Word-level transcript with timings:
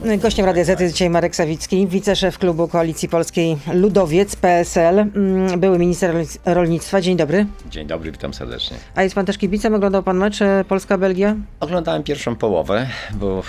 Gościem 0.00 0.46
Radia 0.46 0.64
Z 0.64 0.80
jest 0.80 0.92
dzisiaj 0.94 1.10
Marek 1.10 1.36
Sawicki, 1.36 1.86
wiceszef 1.86 2.38
klubu 2.38 2.68
Koalicji 2.68 3.08
Polskiej 3.08 3.56
Ludowiec, 3.74 4.36
PSL, 4.36 4.98
mm, 4.98 5.60
były 5.60 5.78
minister 5.78 6.14
rolnictwa. 6.44 7.00
Dzień 7.00 7.16
dobry. 7.16 7.46
Dzień 7.70 7.86
dobry, 7.86 8.12
witam 8.12 8.34
serdecznie. 8.34 8.76
A 8.94 9.02
jest 9.02 9.14
pan 9.14 9.26
też 9.26 9.38
kibicem? 9.38 9.74
Oglądał 9.74 10.02
pan 10.02 10.16
mecz 10.16 10.42
e, 10.42 10.64
Polska-Belgia? 10.68 11.36
Oglądałem 11.60 12.02
pierwszą 12.02 12.36
połowę, 12.36 12.86
bo 13.12 13.42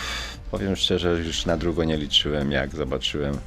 powiem 0.52 0.76
szczerze, 0.76 1.10
już 1.10 1.46
na 1.46 1.58
drugą 1.58 1.84
nie 1.84 1.98
liczyłem, 1.98 2.52
jak 2.52 2.76
zobaczyłem, 2.76 3.38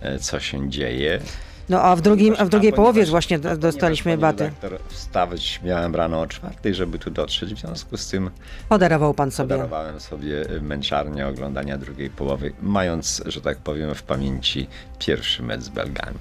e, 0.00 0.18
co 0.18 0.40
się 0.40 0.70
dzieje. 0.70 1.20
No 1.68 1.82
a 1.82 1.96
w, 1.96 2.00
drugim, 2.00 2.34
a 2.38 2.44
w 2.44 2.48
drugiej 2.48 2.72
połowie 2.72 3.06
właśnie 3.06 3.38
dostaliśmy 3.38 4.18
baty. 4.18 4.52
Wstawać 4.88 5.60
miałem 5.64 5.94
rano 5.94 6.20
o 6.20 6.26
czwartej, 6.26 6.74
żeby 6.74 6.98
tu 6.98 7.10
dotrzeć, 7.10 7.54
w 7.54 7.58
związku 7.58 7.96
z 7.96 8.08
tym 8.08 8.30
podarował 8.68 9.14
pan 9.14 9.30
sobie. 9.30 9.48
Podarowałem 9.48 10.00
sobie 10.00 10.44
męczarnię 10.60 11.26
oglądania 11.28 11.78
drugiej 11.78 12.10
połowy, 12.10 12.52
mając, 12.62 13.22
że 13.26 13.40
tak 13.40 13.58
powiem, 13.58 13.94
w 13.94 14.02
pamięci 14.02 14.66
pierwszy 14.98 15.42
mecz 15.42 15.60
z 15.60 15.68
Belgami. 15.68 16.18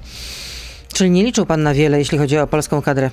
Czyli 0.94 1.12
nie 1.12 1.24
liczył 1.24 1.46
pan 1.46 1.64
na 1.64 1.74
wiele, 1.74 2.00
jeśli 2.00 2.18
chodzi 2.18 2.38
o 2.38 2.48
polską 2.48 2.82
kadrę? 2.82 3.10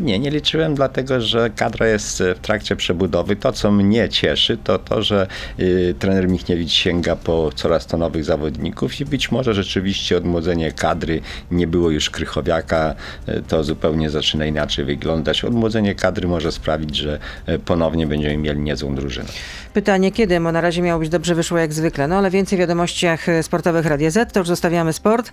Nie, 0.00 0.18
nie 0.18 0.30
liczyłem, 0.30 0.74
dlatego 0.74 1.20
że 1.20 1.50
kadra 1.50 1.86
jest 1.86 2.22
w 2.36 2.38
trakcie 2.38 2.76
przebudowy. 2.76 3.36
To, 3.36 3.52
co 3.52 3.72
mnie 3.72 4.08
cieszy, 4.08 4.56
to 4.64 4.78
to, 4.78 5.02
że 5.02 5.26
y, 5.58 5.94
trener 5.98 6.28
Michniewicz 6.28 6.72
sięga 6.72 7.16
po 7.16 7.50
coraz 7.54 7.86
to 7.86 7.96
nowych 7.96 8.24
zawodników 8.24 9.00
i 9.00 9.04
być 9.04 9.30
może 9.30 9.54
rzeczywiście 9.54 10.16
odmłodzenie 10.16 10.72
kadry 10.72 11.20
nie 11.50 11.66
było 11.66 11.90
już 11.90 12.10
Krychowiaka, 12.10 12.94
y, 13.28 13.42
to 13.48 13.64
zupełnie 13.64 14.10
zaczyna 14.10 14.46
inaczej 14.46 14.84
wyglądać. 14.84 15.44
Odmłodzenie 15.44 15.94
kadry 15.94 16.28
może 16.28 16.52
sprawić, 16.52 16.96
że 16.96 17.18
y, 17.48 17.58
ponownie 17.58 18.06
będziemy 18.06 18.36
mieli 18.36 18.60
niezłą 18.60 18.94
drużynę. 18.94 19.28
Pytanie 19.72 20.12
kiedy, 20.12 20.40
bo 20.40 20.52
na 20.52 20.60
razie 20.60 20.82
miało 20.82 21.00
być 21.00 21.08
dobrze 21.08 21.34
wyszło 21.34 21.58
jak 21.58 21.72
zwykle, 21.72 22.08
no 22.08 22.16
ale 22.16 22.30
więcej 22.30 22.58
wiadomościach 22.58 23.26
sportowych 23.42 23.86
Radia 23.86 24.10
Z, 24.10 24.32
to 24.32 24.40
już 24.40 24.48
zostawiamy 24.48 24.92
sport. 24.92 25.32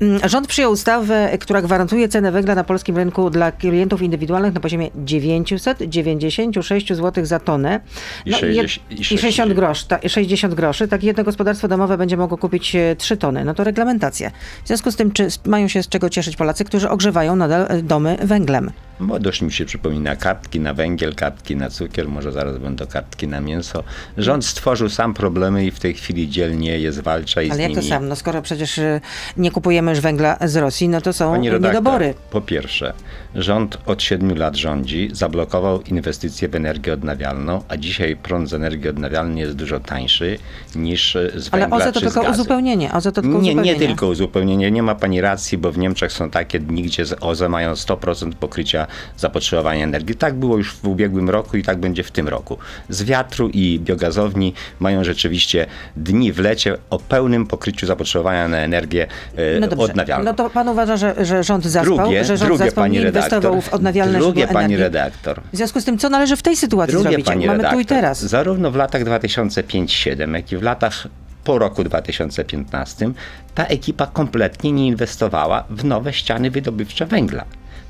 Mm, 0.00 0.28
rząd 0.28 0.46
przyjął 0.46 0.72
ustawę, 0.72 1.38
która 1.40 1.62
gwarantuje 1.62 2.08
cenę 2.08 2.32
węgla 2.32 2.54
na 2.54 2.64
polskim 2.64 2.96
rynku 2.96 3.30
dla 3.30 3.52
klientów 3.52 3.97
indywidualnych 4.02 4.54
na 4.54 4.60
poziomie 4.60 4.90
996 4.96 6.88
zł 6.88 7.24
za 7.26 7.40
tonę. 7.40 7.80
No, 8.26 8.36
I, 8.36 8.40
60, 8.40 9.00
i 9.00 9.04
60 9.04 9.52
groszy. 9.52 9.86
Ta, 9.88 10.08
60 10.08 10.54
groszy. 10.54 10.88
Tak 10.88 11.02
jedno 11.02 11.24
gospodarstwo 11.24 11.68
domowe 11.68 11.98
będzie 11.98 12.16
mogło 12.16 12.38
kupić 12.38 12.76
3 12.98 13.14
e, 13.14 13.16
tony. 13.16 13.44
No 13.44 13.54
to 13.54 13.64
reglamentacja. 13.64 14.30
W 14.64 14.68
związku 14.68 14.90
z 14.90 14.96
tym, 14.96 15.12
czy 15.12 15.28
mają 15.46 15.68
się 15.68 15.82
z 15.82 15.88
czego 15.88 16.10
cieszyć 16.10 16.36
Polacy, 16.36 16.64
którzy 16.64 16.88
ogrzewają 16.88 17.36
nadal 17.36 17.66
e, 17.68 17.82
domy 17.82 18.16
węglem? 18.22 18.70
Młodość 19.00 19.42
mi 19.42 19.52
się 19.52 19.64
przypomina 19.64 20.16
kartki 20.16 20.60
na 20.60 20.74
węgiel, 20.74 21.14
kartki 21.14 21.56
na 21.56 21.70
cukier, 21.70 22.08
może 22.08 22.32
zaraz 22.32 22.58
będą 22.58 22.86
kartki 22.86 23.28
na 23.28 23.40
mięso. 23.40 23.84
Rząd 24.16 24.46
stworzył 24.46 24.88
sam 24.88 25.14
problemy 25.14 25.66
i 25.66 25.70
w 25.70 25.80
tej 25.80 25.94
chwili 25.94 26.28
dzielnie 26.28 26.78
je 26.78 26.92
zwalcza 26.92 27.42
i 27.42 27.50
Ale 27.50 27.62
jak 27.62 27.70
nimi... 27.70 27.82
to 27.82 27.88
sam? 27.88 28.08
No 28.08 28.16
skoro 28.16 28.42
przecież 28.42 28.78
e, 28.78 29.00
nie 29.36 29.50
kupujemy 29.50 29.90
już 29.90 30.00
węgla 30.00 30.36
z 30.44 30.56
Rosji, 30.56 30.88
no 30.88 31.00
to 31.00 31.12
są 31.12 31.30
Pani 31.30 31.50
redaktor, 31.50 31.82
niedobory. 31.82 32.14
Po 32.30 32.40
pierwsze, 32.40 32.92
rząd 33.34 33.78
od 33.86 34.02
siedmiu 34.02 34.34
lat 34.34 34.56
rządzi, 34.56 35.10
zablokował 35.12 35.82
inwestycje 35.82 36.48
w 36.48 36.54
energię 36.54 36.92
odnawialną, 36.92 37.62
a 37.68 37.76
dzisiaj 37.76 38.16
prąd 38.16 38.48
z 38.48 38.54
energii 38.54 38.88
odnawialnej 38.88 39.40
jest 39.40 39.56
dużo 39.56 39.80
tańszy 39.80 40.38
niż 40.76 41.16
z 41.34 41.48
węgla 41.48 41.76
Ale 41.76 41.76
OZE 41.76 41.92
to 41.92 42.00
tylko 42.00 42.30
uzupełnienie. 42.30 42.92
OZE 42.92 43.12
to 43.12 43.22
tylko 43.22 43.28
nie, 43.28 43.38
uzupełnienie. 43.38 43.78
nie 43.78 43.86
tylko 43.86 44.06
uzupełnienie. 44.06 44.70
Nie 44.70 44.82
ma 44.82 44.94
pani 44.94 45.20
racji, 45.20 45.58
bo 45.58 45.72
w 45.72 45.78
Niemczech 45.78 46.12
są 46.12 46.30
takie 46.30 46.60
dni, 46.60 46.82
gdzie 46.82 47.04
OZE 47.20 47.48
mają 47.48 47.72
100% 47.72 48.32
pokrycia 48.32 48.86
zapotrzebowania 49.16 49.84
energii. 49.84 50.16
Tak 50.16 50.34
było 50.34 50.56
już 50.56 50.74
w 50.74 50.88
ubiegłym 50.88 51.30
roku 51.30 51.56
i 51.56 51.62
tak 51.62 51.78
będzie 51.78 52.02
w 52.02 52.10
tym 52.10 52.28
roku. 52.28 52.58
Z 52.88 53.02
wiatru 53.02 53.48
i 53.48 53.80
biogazowni 53.80 54.54
mają 54.80 55.04
rzeczywiście 55.04 55.66
dni 55.96 56.32
w 56.32 56.38
lecie 56.38 56.78
o 56.90 56.98
pełnym 56.98 57.46
pokryciu 57.46 57.86
zapotrzebowania 57.86 58.48
na 58.48 58.58
energię 58.58 59.06
e, 59.36 59.60
no 59.60 59.84
odnawialną. 59.84 60.24
No 60.24 60.34
to 60.34 60.50
pan 60.50 60.68
uważa, 60.68 60.96
że, 60.96 61.24
że 61.24 61.42
rząd 61.44 61.64
zaspał, 61.64 61.96
drugie, 61.96 62.24
że 62.24 62.36
rząd 62.36 62.48
drugie, 62.48 62.64
zaspał, 62.64 62.84
pani 62.84 62.96
inwestował 62.96 63.27
w 63.62 63.74
odnawialne 63.74 64.18
Drugie, 64.18 64.48
pani 64.48 64.76
redaktor. 64.76 65.40
W 65.52 65.56
związku 65.56 65.80
z 65.80 65.84
tym, 65.84 65.98
co 65.98 66.08
należy 66.08 66.36
w 66.36 66.42
tej 66.42 66.56
sytuacji 66.56 66.92
drugie, 66.92 67.08
zrobić? 67.08 67.26
Pani 67.26 67.46
Mamy 67.46 67.58
redaktor, 67.58 67.76
tu 67.76 67.80
i 67.80 67.86
teraz. 67.86 68.20
Zarówno 68.20 68.70
w 68.70 68.76
latach 68.76 69.02
2005-2007, 69.02 70.34
jak 70.34 70.52
i 70.52 70.56
w 70.56 70.62
latach 70.62 71.06
po 71.44 71.58
roku 71.58 71.84
2015 71.84 73.10
ta 73.54 73.64
ekipa 73.64 74.06
kompletnie 74.06 74.72
nie 74.72 74.86
inwestowała 74.86 75.64
w 75.70 75.84
nowe 75.84 76.12
ściany 76.12 76.50
wydobywcze 76.50 77.06
węgla 77.06 77.44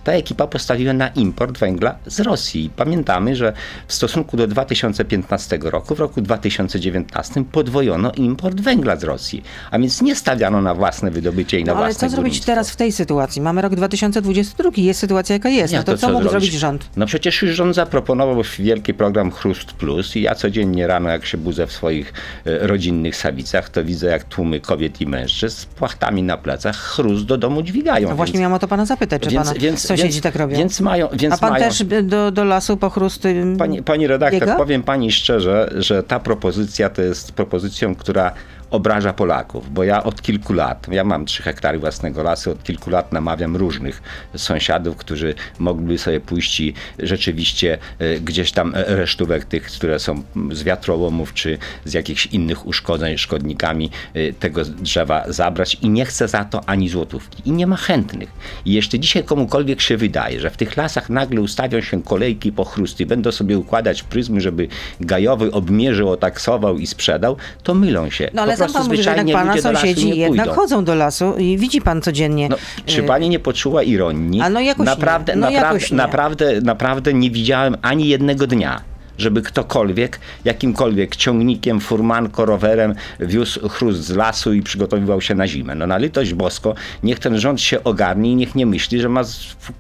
ta 0.09 0.15
ekipa 0.15 0.47
postawiła 0.47 0.93
na 0.93 1.09
import 1.09 1.59
węgla 1.59 1.95
z 2.07 2.21
Rosji. 2.21 2.71
Pamiętamy, 2.77 3.37
że 3.37 3.53
w 3.89 3.93
stosunku 3.93 4.37
do 4.37 4.47
2015 4.47 5.59
roku, 5.63 5.95
w 5.95 6.01
roku 6.01 6.21
2019 6.21 7.45
podwojono 7.53 8.13
import 8.13 8.61
węgla 8.61 8.97
z 8.97 9.05
Rosji, 9.05 9.43
a 9.71 9.79
więc 9.79 10.03
nie 10.03 10.17
stawiano 10.17 10.63
na 10.63 10.75
własne 10.75 11.11
wydobycie 11.11 11.61
i 11.61 11.65
na 11.65 11.73
no, 11.73 11.79
własne 11.79 12.01
Ale 12.01 12.11
co 12.11 12.17
zrobić 12.17 12.41
teraz 12.41 12.71
w 12.71 12.77
tej 12.77 12.93
sytuacji? 12.93 13.43
Mamy 13.43 13.63
rok 13.63 13.75
2022, 13.75 14.71
jest 14.77 15.01
sytuacja 15.01 15.35
jaka 15.35 15.49
jest. 15.49 15.75
No 15.75 15.83
to, 15.83 15.93
to 15.93 15.99
co, 15.99 16.07
co 16.07 16.13
mógł 16.13 16.29
zrobić 16.29 16.53
rząd? 16.53 16.91
No 16.97 17.07
przecież 17.07 17.43
już 17.43 17.57
rząd 17.57 17.75
zaproponował 17.75 18.43
wielki 18.59 18.95
program 18.95 19.31
Chrust 19.31 19.73
Plus 19.73 20.17
i 20.17 20.23
ja 20.23 20.35
codziennie 20.35 20.87
rano, 20.87 21.09
jak 21.09 21.27
się 21.27 21.39
budzę 21.39 21.67
w 21.67 21.73
swoich 21.73 22.13
e, 22.47 22.67
rodzinnych 22.67 23.17
sawicach, 23.17 23.69
to 23.69 23.85
widzę, 23.85 24.07
jak 24.07 24.25
tłumy 24.25 24.61
kobiet 24.61 25.01
i 25.01 25.07
mężczyzn 25.07 25.57
z 25.61 25.67
płachtami 25.67 26.23
na 26.23 26.37
plecach 26.37 26.77
chrust 26.77 27.25
do 27.25 27.39
domu 27.39 27.63
dźwigają. 27.63 28.09
No 28.09 28.17
właśnie 28.17 28.41
miałam 28.41 28.53
o 28.53 28.59
to 28.59 28.69
pana 28.69 28.87
zapytać, 28.87 29.23
czy 29.23 29.31
więc, 29.31 29.49
pana 29.49 29.61
więc, 29.61 29.87
sąsiedzi 30.03 30.15
więc, 30.17 30.23
tak 30.23 30.37
robią. 30.37 30.57
Więc 30.57 30.81
mają, 30.81 31.09
więc 31.13 31.35
A 31.35 31.39
pan 31.39 31.51
mają... 31.51 31.65
też 31.65 31.85
do, 32.03 32.31
do 32.31 32.45
lasu 32.45 32.77
po 32.77 32.91
chrusty 32.91 33.45
Pani, 33.59 33.83
pani 33.83 34.07
redaktor, 34.07 34.41
biega? 34.41 34.57
powiem 34.57 34.83
pani 34.83 35.13
szczerze, 35.13 35.71
że 35.77 36.03
ta 36.03 36.21
propozycja 36.21 36.91
to 36.91 37.03
jest 37.03 37.33
propozycją, 37.33 37.95
która 37.95 38.33
obraża 38.71 39.13
Polaków, 39.13 39.73
bo 39.73 39.85
ja 39.85 40.05
od 40.05 40.23
kilku 40.23 40.53
lat, 40.53 40.87
ja 40.91 41.05
mam 41.05 41.27
trzy 41.27 41.43
hektary 41.43 41.79
własnego 41.79 42.23
lasu, 42.23 42.51
od 42.51 42.63
kilku 42.63 42.91
lat 42.91 43.13
namawiam 43.13 43.57
różnych 43.57 44.03
sąsiadów, 44.37 44.97
którzy 44.97 45.35
mogliby 45.59 45.99
sobie 45.99 46.21
pójść 46.21 46.61
i 46.61 46.75
rzeczywiście 46.99 47.79
e, 47.99 48.21
gdzieś 48.21 48.53
tam 48.53 48.73
resztówek 48.75 49.45
tych, 49.45 49.63
które 49.63 49.99
są 49.99 50.23
z 50.53 50.63
wiatrołomów 50.63 51.35
czy 51.35 51.59
z 51.85 51.93
jakichś 51.93 52.27
innych 52.27 52.67
uszkodzeń 52.67 53.19
szkodnikami 53.19 53.91
e, 54.15 54.33
tego 54.33 54.65
drzewa 54.65 55.25
zabrać 55.29 55.75
i 55.75 55.89
nie 55.89 56.05
chce 56.05 56.29
za 56.29 56.45
to 56.45 56.69
ani 56.69 56.89
złotówki. 56.89 57.43
I 57.45 57.53
nie 57.53 57.67
ma 57.67 57.77
chętnych. 57.77 58.29
I 58.65 58.73
jeszcze 58.73 58.99
dzisiaj 58.99 59.25
komukolwiek 59.25 59.81
się 59.81 59.97
wydaje, 59.97 60.41
że 60.41 60.51
w 60.51 60.57
tych 60.57 60.77
lasach 60.77 61.11
nagle 61.11 61.41
ustawią 61.41 61.81
się 61.81 62.03
kolejki 62.03 62.53
po 62.53 62.65
chrusty, 62.65 63.07
będą 63.07 63.33
sobie 63.33 63.59
układać 63.59 64.03
pryzmy, 64.03 64.41
żeby 64.41 64.69
gajowy 65.01 65.53
obmierzył, 65.53 66.09
otaksował 66.11 66.79
i 66.79 66.87
sprzedał, 66.87 67.37
to 67.63 67.75
mylą 67.75 68.11
się. 68.11 68.31
No 68.35 68.43
ale 68.43 68.57
sam 68.59 68.73
pan 68.73 68.85
mówi, 68.85 69.03
że 69.03 69.17
jednak 69.17 69.37
pana 69.37 69.63
sąsiedzi 69.63 70.19
jednak 70.19 70.49
chodzą 70.49 70.85
do 70.85 70.95
lasu 70.95 71.35
i 71.39 71.59
widzi 71.59 71.81
pan 71.81 72.03
codziennie. 72.03 72.49
No, 72.49 72.57
czy 72.87 73.01
y, 73.01 73.03
pani 73.03 73.29
nie 73.29 73.39
poczuła 73.39 73.83
ironii? 73.83 74.41
A 74.41 74.51
no 74.51 74.61
jakoś 74.61 74.87
naprawdę, 74.87 75.33
nie. 75.33 75.41
No 75.41 75.47
naprawdę, 75.47 75.67
jakoś 75.67 75.91
nie. 75.91 75.97
naprawdę, 75.97 76.61
naprawdę 76.61 77.15
nie 77.15 77.31
widziałem 77.31 77.77
ani 77.83 78.09
jednego 78.09 78.47
dnia 78.47 78.81
żeby 79.19 79.43
ktokolwiek 79.43 80.21
jakimkolwiek 80.45 81.17
ciągnikiem, 81.17 81.81
furmanko, 81.81 82.45
rowerem 82.45 82.95
wiózł 83.21 83.69
chrust 83.69 84.01
z 84.01 84.17
lasu 84.17 84.53
i 84.53 84.63
przygotowywał 84.63 85.21
się 85.21 85.35
na 85.35 85.47
zimę. 85.49 85.75
No 85.75 85.87
na 85.87 85.99
litość 85.99 86.35
bosko, 86.35 86.75
niech 87.03 87.19
ten 87.19 87.39
rząd 87.39 87.61
się 87.61 87.85
ogarnie 87.85 88.33
i 88.33 88.37
niech 88.37 88.55
nie 88.55 88.67
myśli, 88.67 89.01
że 89.01 89.09
ma 89.09 89.23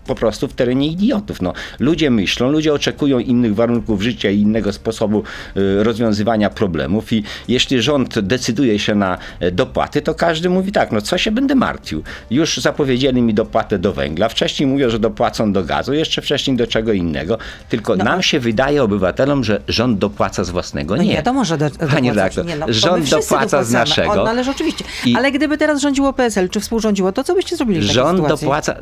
po 0.06 0.15
prostu 0.15 0.48
w 0.48 0.53
terenie 0.53 0.87
idiotów. 0.87 1.43
No, 1.43 1.53
ludzie 1.78 2.10
myślą, 2.10 2.50
ludzie 2.50 2.75
oczekują 2.75 3.19
innych 3.19 3.54
warunków 3.54 4.03
życia 4.03 4.31
i 4.31 4.41
innego 4.41 4.72
sposobu 4.72 5.22
y, 5.56 5.84
rozwiązywania 5.84 6.50
problemów 6.50 7.12
i 7.12 7.25
jeśli 7.48 7.82
rząd 7.82 8.19
decyduje 8.19 8.78
się 8.78 8.94
na 8.94 9.19
e, 9.41 9.50
dopłaty, 9.50 10.03
to 10.03 10.15
każdy 10.15 10.48
mówi 10.48 10.72
tak, 10.72 10.93
no 10.93 11.00
co 11.00 11.19
się 11.19 11.31
będę 11.31 11.54
martwił? 11.54 12.03
Już 12.31 12.56
zapowiedzieli 12.56 13.22
mi 13.22 13.34
dopłatę 13.34 13.78
do 13.78 13.93
węgla, 13.93 14.28
wcześniej 14.28 14.66
mówią, 14.66 14.91
że 14.91 14.98
dopłacą 14.98 15.53
do 15.53 15.65
gazu, 15.65 15.94
jeszcze 15.94 16.22
wcześniej 16.22 16.56
do 16.56 16.66
czego 16.66 16.93
innego, 16.93 17.38
tylko 17.69 17.97
no. 17.97 18.04
nam 18.04 18.22
się 18.22 18.41
wydaje, 18.41 18.82
obywatele, 18.82 19.28
obywatelom, 19.28 19.44
że 19.44 19.61
rząd 19.69 19.99
dopłaca 19.99 20.44
z 20.44 20.50
własnego. 20.50 20.97
No 20.97 21.03
nie. 21.03 21.15
wiadomo, 21.15 21.44
że 21.44 21.59
do, 21.59 21.71
Panie 21.91 22.11
redaktor, 22.11 22.47
nie, 22.47 22.56
no, 22.56 22.66
rząd 22.69 23.10
dopłaca 23.10 23.65
z 23.65 23.72
naszego. 23.72 24.13
On 24.13 24.25
należy 24.25 24.51
oczywiście. 24.51 24.84
I 25.07 25.16
Ale 25.16 25.33
gdyby 25.33 25.59
teraz 25.59 25.80
rządziło 25.80 26.13
PSL, 26.13 26.48
czy 26.48 26.60
współrządziło, 26.60 27.13
to 27.13 27.25
co 27.25 27.34
byście 27.34 27.57
zrobili 27.57 27.80
w 27.80 27.83
Rząd 27.83 28.28
dopłaca, 28.28 28.75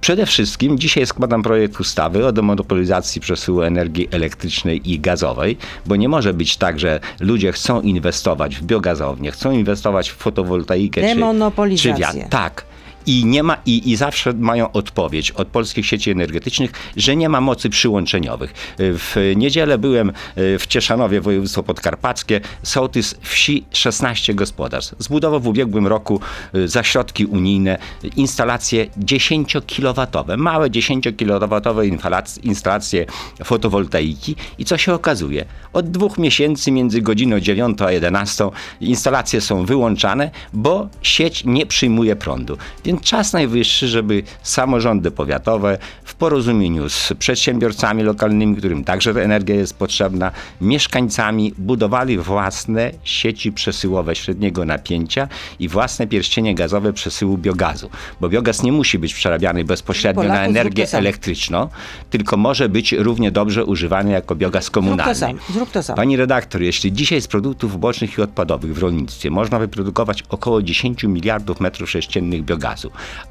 przede 0.00 0.26
wszystkim 0.26 0.78
dzisiaj 0.78 1.06
składam 1.06 1.42
projekt 1.42 1.80
ustawy 1.80 2.26
o 2.26 2.32
demonopolizacji 2.32 3.20
przesyłu 3.20 3.62
energii 3.62 4.08
elektrycznej 4.10 4.90
i 4.90 5.00
gazowej, 5.00 5.56
bo 5.86 5.96
nie 5.96 6.08
może 6.08 6.34
być 6.34 6.56
tak, 6.56 6.80
że 6.80 7.00
ludzie 7.20 7.52
chcą 7.52 7.80
inwestować 7.80 8.56
w 8.56 8.62
biogazownię, 8.62 9.30
chcą 9.30 9.50
inwestować 9.50 10.10
w 10.10 10.16
fotowoltaikę 10.16 11.00
czy, 11.00 11.82
czy 11.82 11.94
wiatr. 11.94 12.18
Tak, 12.30 12.69
I 13.10 13.24
nie 13.26 13.42
ma, 13.42 13.56
i, 13.66 13.90
i 13.90 13.96
zawsze 13.96 14.32
mają 14.32 14.72
odpowiedź 14.72 15.30
od 15.30 15.48
polskich 15.48 15.86
sieci 15.86 16.10
energetycznych, 16.10 16.72
że 16.96 17.16
nie 17.16 17.28
ma 17.28 17.40
mocy 17.40 17.70
przyłączeniowych. 17.70 18.74
W 18.78 19.32
niedzielę 19.36 19.78
byłem 19.78 20.12
w 20.36 20.66
Cieszanowie, 20.68 21.20
województwo 21.20 21.62
podkarpackie. 21.62 22.40
Sołtys 22.62 23.14
wsi 23.20 23.64
16 23.72 24.34
gospodarstw. 24.34 24.94
Zbudował 24.98 25.40
w 25.40 25.46
ubiegłym 25.46 25.86
roku 25.86 26.20
za 26.64 26.82
środki 26.82 27.26
unijne 27.26 27.78
instalacje 28.16 28.86
10-kilowatowe, 28.86 30.36
małe 30.36 30.70
10-kilowatowe 30.70 31.98
instalacje 32.42 33.06
fotowoltaiki. 33.44 34.36
I 34.58 34.64
co 34.64 34.78
się 34.78 34.94
okazuje? 34.94 35.44
Od 35.72 35.90
dwóch 35.90 36.18
miesięcy 36.18 36.70
między 36.70 37.02
godziną 37.02 37.40
9 37.40 37.82
a 37.82 37.92
11 37.92 38.44
instalacje 38.80 39.40
są 39.40 39.64
wyłączane, 39.64 40.30
bo 40.52 40.88
sieć 41.02 41.44
nie 41.44 41.66
przyjmuje 41.66 42.16
prądu. 42.16 42.58
Więc 42.84 42.99
czas 43.00 43.32
najwyższy, 43.32 43.88
żeby 43.88 44.22
samorządy 44.42 45.10
powiatowe 45.10 45.78
w 46.04 46.14
porozumieniu 46.14 46.88
z 46.88 47.12
przedsiębiorcami 47.18 48.02
lokalnymi, 48.02 48.56
którym 48.56 48.84
także 48.84 49.14
ta 49.14 49.20
energia 49.20 49.54
jest 49.54 49.78
potrzebna, 49.78 50.32
mieszkańcami 50.60 51.52
budowali 51.58 52.18
własne 52.18 52.90
sieci 53.04 53.52
przesyłowe 53.52 54.14
średniego 54.14 54.64
napięcia 54.64 55.28
i 55.58 55.68
własne 55.68 56.06
pierścienie 56.06 56.54
gazowe 56.54 56.92
przesyłu 56.92 57.38
biogazu. 57.38 57.90
Bo 58.20 58.28
biogaz 58.28 58.62
nie 58.62 58.72
musi 58.72 58.98
być 58.98 59.14
przerabiany 59.14 59.64
bezpośrednio 59.64 60.22
Polaków 60.22 60.42
na 60.42 60.48
energię 60.48 60.86
elektryczną, 60.92 61.68
tylko 62.10 62.36
może 62.36 62.68
być 62.68 62.92
równie 62.92 63.30
dobrze 63.30 63.64
używany 63.64 64.10
jako 64.10 64.34
biogaz 64.34 64.70
komunalny. 64.70 65.14
Zrób 65.14 65.30
to 65.30 65.44
sam. 65.44 65.54
Zrób 65.54 65.70
to 65.70 65.82
sam. 65.82 65.96
Pani 65.96 66.16
redaktor, 66.16 66.62
jeśli 66.62 66.92
dzisiaj 66.92 67.20
z 67.20 67.26
produktów 67.26 67.80
bocznych 67.80 68.18
i 68.18 68.22
odpadowych 68.22 68.74
w 68.74 68.78
rolnictwie 68.78 69.30
można 69.30 69.58
wyprodukować 69.58 70.24
około 70.28 70.62
10 70.62 71.04
miliardów 71.04 71.60
metrów 71.60 71.90
sześciennych 71.90 72.44
biogazu, 72.44 72.79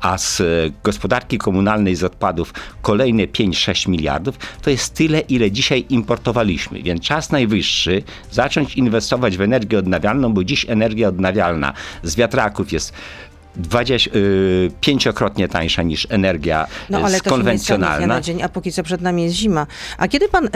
a 0.02 0.18
z 0.18 0.42
e, 0.42 0.46
gospodarki 0.84 1.38
komunalnej 1.38 1.96
z 1.96 2.04
odpadów 2.04 2.54
kolejne 2.82 3.24
5-6 3.24 3.90
miliardów, 3.90 4.38
to 4.62 4.70
jest 4.70 4.94
tyle, 4.94 5.20
ile 5.20 5.52
dzisiaj 5.52 5.86
importowaliśmy. 5.90 6.84
Więc 6.84 7.02
czas 7.02 7.32
najwyższy 7.32 8.04
zacząć 8.32 8.76
inwestować 8.76 9.38
w 9.38 9.42
energię 9.42 9.78
odnawialną, 9.80 10.34
bo 10.34 10.44
dziś 10.44 10.66
energia 10.70 11.08
odnawialna 11.08 11.74
z 12.04 12.16
wiatraków 12.16 12.72
jest 12.72 12.94
20, 13.56 14.12
yy, 14.14 14.72
pięciokrotnie 14.82 15.48
tańsza 15.48 15.84
niż 15.84 16.08
energia 16.10 16.68
no, 16.90 16.98
ale 16.98 17.20
konwencjonalna. 17.20 18.08
na 18.08 18.22
dzień, 18.22 18.42
a 18.42 18.50
póki 18.50 18.72
co 18.72 18.84
przed 18.84 19.02
nami 19.02 19.24
jest 19.24 19.36
zima. 19.36 19.68
A 19.98 20.08
kiedy 20.08 20.28
pan... 20.28 20.44
Yy... 20.44 20.50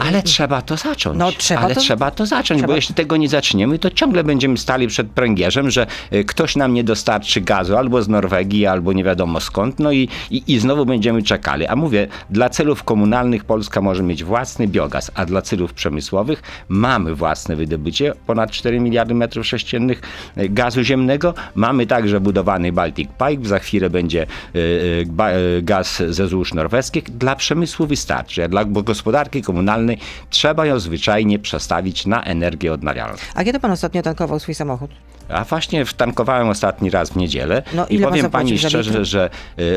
Ale 0.00 0.22
trzeba 0.22 0.62
to 0.62 0.76
zacząć. 0.76 1.18
No, 1.18 1.32
trzeba 1.32 1.60
ale 1.60 1.74
to... 1.74 1.80
trzeba 1.80 2.10
to 2.10 2.26
zacząć, 2.26 2.60
trzeba... 2.60 2.66
bo 2.72 2.76
jeśli 2.76 2.94
tego 2.94 3.16
nie 3.16 3.28
zaczniemy, 3.28 3.78
to 3.78 3.90
ciągle 3.90 4.24
będziemy 4.24 4.58
stali 4.58 4.88
przed 4.88 5.06
pręgierzem, 5.06 5.70
że 5.70 5.86
y, 6.12 6.24
ktoś 6.24 6.56
nam 6.56 6.74
nie 6.74 6.84
dostarczy 6.84 7.40
gazu 7.40 7.76
albo 7.76 8.02
z 8.02 8.08
Norwegii, 8.08 8.66
albo 8.66 8.92
nie 8.92 9.04
wiadomo 9.04 9.40
skąd, 9.40 9.78
no 9.78 9.92
i, 9.92 10.08
i, 10.30 10.42
i 10.46 10.58
znowu 10.58 10.86
będziemy 10.86 11.22
czekali. 11.22 11.66
A 11.66 11.76
mówię, 11.76 12.08
dla 12.30 12.48
celów 12.48 12.84
komunalnych 12.84 13.44
Polska 13.44 13.80
może 13.80 14.02
mieć 14.02 14.24
własny 14.24 14.68
biogaz, 14.68 15.10
a 15.14 15.26
dla 15.26 15.42
celów 15.42 15.72
przemysłowych 15.72 16.42
mamy 16.68 17.14
własne 17.14 17.56
wydobycie, 17.56 18.12
ponad 18.26 18.50
4 18.50 18.80
miliardy 18.80 19.14
metrów 19.14 19.46
sześciennych 19.46 20.02
y, 20.38 20.48
gazu 20.48 20.82
ziemnego. 20.82 21.34
Mamy 21.54 21.86
także 21.86 22.20
budowę 22.20 22.35
budowany 22.36 22.72
Baltic 22.72 23.08
Pipe, 23.08 23.48
za 23.48 23.58
chwilę 23.58 23.90
będzie 23.90 24.22
e, 24.22 24.58
e, 25.18 25.58
e, 25.58 25.62
gaz 25.62 26.02
ze 26.08 26.28
złóż 26.28 26.54
norweskich. 26.54 27.04
Dla 27.04 27.36
przemysłu 27.36 27.86
wystarczy, 27.86 28.44
a 28.44 28.48
dla 28.48 28.64
gospodarki 28.64 29.42
komunalnej 29.42 29.98
trzeba 30.30 30.66
ją 30.66 30.78
zwyczajnie 30.78 31.38
przestawić 31.38 32.06
na 32.06 32.22
energię 32.22 32.72
odnawialną. 32.72 33.16
A 33.34 33.44
kiedy 33.44 33.60
pan 33.60 33.70
ostatnio 33.70 34.02
tankował 34.02 34.38
swój 34.38 34.54
samochód? 34.54 34.90
A 35.28 35.44
właśnie 35.44 35.84
wtankowałem 35.84 36.48
ostatni 36.48 36.90
raz 36.90 37.10
w 37.10 37.16
niedzielę 37.16 37.62
no, 37.74 37.86
i 37.86 37.98
powiem 37.98 38.30
pani 38.30 38.58
szczerze, 38.58 39.04
że 39.04 39.30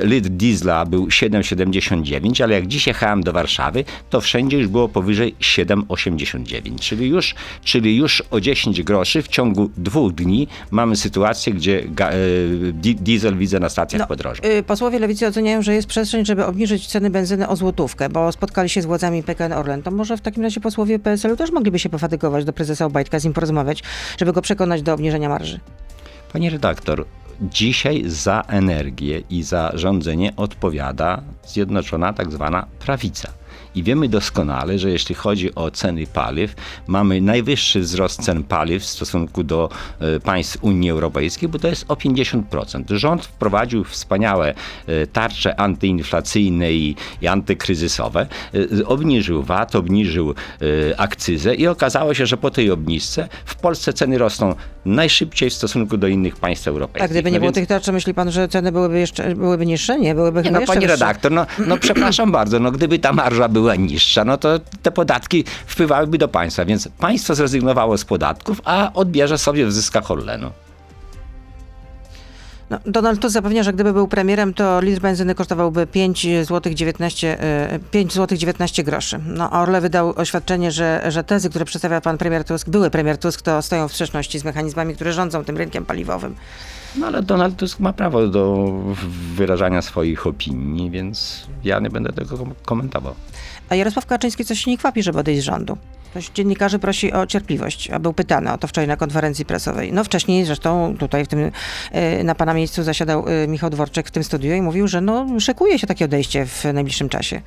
litr 0.04 0.30
diesla 0.30 0.86
był 0.86 1.08
7,79, 1.08 2.44
ale 2.44 2.54
jak 2.56 2.68
dzisiaj 2.68 2.90
jechałem 2.90 3.24
do 3.24 3.34
Warszawy, 3.34 3.84
to 4.10 4.22
wszędzie 4.22 4.58
już 4.58 4.68
było 4.68 4.90
powyżej 4.90 5.36
7,89, 5.42 6.80
czyli 6.80 7.08
już, 7.08 7.36
czyli 7.64 7.96
już 7.98 8.24
o 8.32 8.42
10 8.42 8.84
groszy 8.84 9.22
w 9.22 9.28
ciągu 9.28 9.70
dwóch 9.78 10.14
dni 10.14 10.48
mamy 10.72 10.96
sytuację, 10.96 11.54
gdzie 11.54 11.84
diesel 12.82 13.38
widzę 13.38 13.60
na 13.60 13.70
stacjach 13.70 14.00
no, 14.00 14.08
podroża. 14.08 14.44
Y, 14.44 14.64
posłowie 14.64 15.00
Lewicy 15.00 15.28
oceniają, 15.28 15.62
że 15.62 15.74
jest 15.74 15.88
przestrzeń, 15.88 16.26
żeby 16.26 16.46
obniżyć 16.46 16.88
ceny 16.88 17.10
benzyny 17.10 17.48
o 17.48 17.56
złotówkę, 17.56 18.10
bo 18.10 18.32
spotkali 18.32 18.70
się 18.70 18.82
z 18.82 18.86
władzami 18.86 19.24
PKN 19.24 19.54
Orlen. 19.54 19.84
To 19.84 19.92
może 19.92 20.18
w 20.18 20.22
takim 20.22 20.44
razie 20.44 20.62
posłowie 20.62 21.00
PSL-u 21.00 21.36
też 21.36 21.52
mogliby 21.52 21.80
się 21.80 21.90
pofatygować 21.90 22.46
do 22.46 22.54
prezesa 22.54 22.86
Obajtka, 22.86 23.20
z 23.20 23.24
nim 23.24 23.34
porozmawiać, 23.34 23.84
żeby 24.18 24.34
go 24.34 24.42
przekonać 24.42 24.82
do 24.82 24.94
obniżenia 24.94 25.30
marży. 25.40 25.60
Pani 26.34 26.50
redaktor, 26.50 27.06
dzisiaj 27.42 28.04
za 28.06 28.42
energię 28.48 29.24
i 29.30 29.44
za 29.44 29.72
rządzenie 29.74 30.36
odpowiada 30.36 31.22
Zjednoczona 31.48 32.14
tak 32.14 32.32
zwana 32.32 32.66
prawica. 32.80 33.34
I 33.76 33.84
wiemy 33.84 34.10
doskonale, 34.10 34.80
że 34.80 34.90
jeśli 34.90 35.16
chodzi 35.16 35.56
o 35.56 35.72
ceny 35.72 36.08
paliw, 36.08 36.56
mamy 36.88 37.22
najwyższy 37.22 37.80
wzrost 37.80 38.22
cen 38.22 38.44
paliw 38.44 38.84
w 38.84 38.86
stosunku 38.86 39.44
do 39.44 39.70
e, 40.00 40.20
państw 40.20 40.64
Unii 40.64 40.90
Europejskiej, 40.90 41.50
bo 41.50 41.60
to 41.60 41.68
jest 41.68 41.86
o 41.88 41.94
50%. 41.94 42.96
Rząd 42.96 43.26
wprowadził 43.26 43.84
wspaniałe 43.84 44.54
e, 44.88 45.08
tarcze 45.08 45.60
antyinflacyjne 45.60 46.74
i, 46.74 46.96
i 47.22 47.28
antykryzysowe, 47.28 48.28
e, 48.82 48.88
obniżył 48.88 49.44
VAT, 49.44 49.76
obniżył 49.76 50.34
akcyzę 50.98 51.56
i 51.56 51.68
okazało 51.68 52.14
się, 52.14 52.26
że 52.26 52.38
po 52.38 52.52
tej 52.52 52.72
obniżce 52.72 53.28
w 53.46 53.56
Polsce 53.56 53.94
ceny 53.94 54.18
rosną 54.18 54.56
najszybciej 54.86 55.50
w 55.50 55.54
stosunku 55.54 55.98
do 55.98 56.08
innych 56.08 56.36
państw 56.36 56.68
europejskich. 56.68 57.04
A 57.04 57.08
gdyby 57.08 57.32
nie 57.32 57.38
no 57.38 57.40
było 57.40 57.48
więc... 57.48 57.56
tych 57.56 57.68
tarcz, 57.68 57.88
myśli 57.88 58.14
pan, 58.14 58.32
że 58.32 58.48
ceny 58.48 58.72
byłyby 58.72 59.00
jeszcze 59.00 59.36
byłyby 59.36 59.66
niższe? 59.66 60.00
Nie, 60.00 60.16
byłyby 60.16 60.42
nie, 60.42 60.52
no, 60.52 60.62
pani 60.62 60.88
redaktor, 60.88 61.32
no, 61.32 61.46
no 61.68 61.78
przepraszam 61.78 62.32
bardzo, 62.32 62.60
no 62.60 62.72
gdyby 62.72 63.00
ta 63.00 63.14
marża 63.14 63.48
była 63.48 63.59
była 63.60 63.76
niższa, 63.76 64.26
no 64.26 64.38
to 64.38 64.60
te 64.82 64.92
podatki 64.92 65.44
wpływałyby 65.68 66.18
do 66.18 66.28
państwa, 66.28 66.66
więc 66.66 66.90
państwo 67.00 67.36
zrezygnowało 67.36 67.98
z 67.98 68.06
podatków, 68.06 68.62
a 68.66 68.94
odbierze 68.94 69.38
sobie 69.38 69.66
w 69.66 69.74
zyskach 69.74 70.12
Orlenu. 70.12 70.52
No, 72.70 72.80
Donald 72.86 73.20
Tusk 73.20 73.34
zapewnia, 73.34 73.64
że 73.64 73.74
gdyby 73.74 73.94
był 73.94 74.08
premierem, 74.08 74.54
to 74.54 74.82
litr 74.82 75.02
benzyny 75.02 75.36
kosztowałby 75.36 75.88
5 75.88 76.28
zł 76.44 76.74
19, 76.74 77.38
5 77.92 78.14
zł 78.14 78.38
19 78.38 78.84
groszy. 78.84 79.20
No, 79.26 79.50
a 79.52 79.62
Orle 79.62 79.82
wydał 79.82 80.14
oświadczenie, 80.16 80.72
że, 80.72 81.06
że 81.08 81.24
tezy, 81.24 81.50
które 81.50 81.66
przedstawia 81.66 82.02
pan 82.02 82.18
premier 82.18 82.44
Tusk, 82.44 82.70
były 82.70 82.90
premier 82.90 83.18
Tusk, 83.18 83.42
to 83.42 83.62
stoją 83.62 83.88
w 83.88 83.92
sprzeczności 83.92 84.40
z 84.40 84.44
mechanizmami, 84.44 84.96
które 84.96 85.14
rządzą 85.14 85.44
tym 85.44 85.58
rynkiem 85.58 85.86
paliwowym. 85.86 86.36
No 86.96 87.08
ale 87.08 87.22
Donald 87.22 87.56
Tusk 87.58 87.80
ma 87.80 87.94
prawo 87.94 88.28
do 88.28 88.74
wyrażania 89.36 89.82
swoich 89.82 90.28
opinii, 90.28 90.92
więc 90.92 91.48
ja 91.64 91.80
nie 91.80 91.90
będę 91.90 92.14
tego 92.14 92.38
komentował. 92.66 93.16
A 93.70 93.76
Jarosław 93.76 94.06
Kaczyński 94.06 94.46
coś 94.46 94.60
się 94.60 94.72
nie 94.72 94.78
kwapi, 94.78 95.04
żeby 95.04 95.20
odejść 95.20 95.42
z 95.42 95.46
rządu. 95.46 95.78
Ktoś 96.12 96.30
dziennikarzy 96.30 96.80
prosi 96.80 97.14
o 97.14 97.28
cierpliwość, 97.28 97.90
a 97.90 98.00
był 98.00 98.14
pytany 98.14 98.52
o 98.52 98.58
to 98.58 98.68
wczoraj 98.68 98.88
na 98.88 98.98
konferencji 98.98 99.46
prasowej. 99.46 99.94
No 99.94 100.04
wcześniej 100.04 100.46
zresztą 100.46 100.98
tutaj 100.98 101.26
w 101.26 101.28
tym, 101.28 101.52
e, 101.92 102.24
na 102.24 102.36
pana 102.36 102.54
miejscu 102.54 102.84
zasiadał 102.84 103.26
e, 103.28 103.48
Michał 103.48 103.70
Dworczyk 103.70 104.08
w 104.08 104.12
tym 104.12 104.24
studiu 104.24 104.54
i 104.54 104.62
mówił, 104.62 104.88
że 104.88 105.02
no 105.02 105.40
szykuje 105.40 105.80
się 105.80 105.88
takie 105.88 106.06
odejście 106.06 106.46
w 106.46 106.66
najbliższym 106.74 107.10
czasie. 107.10 107.42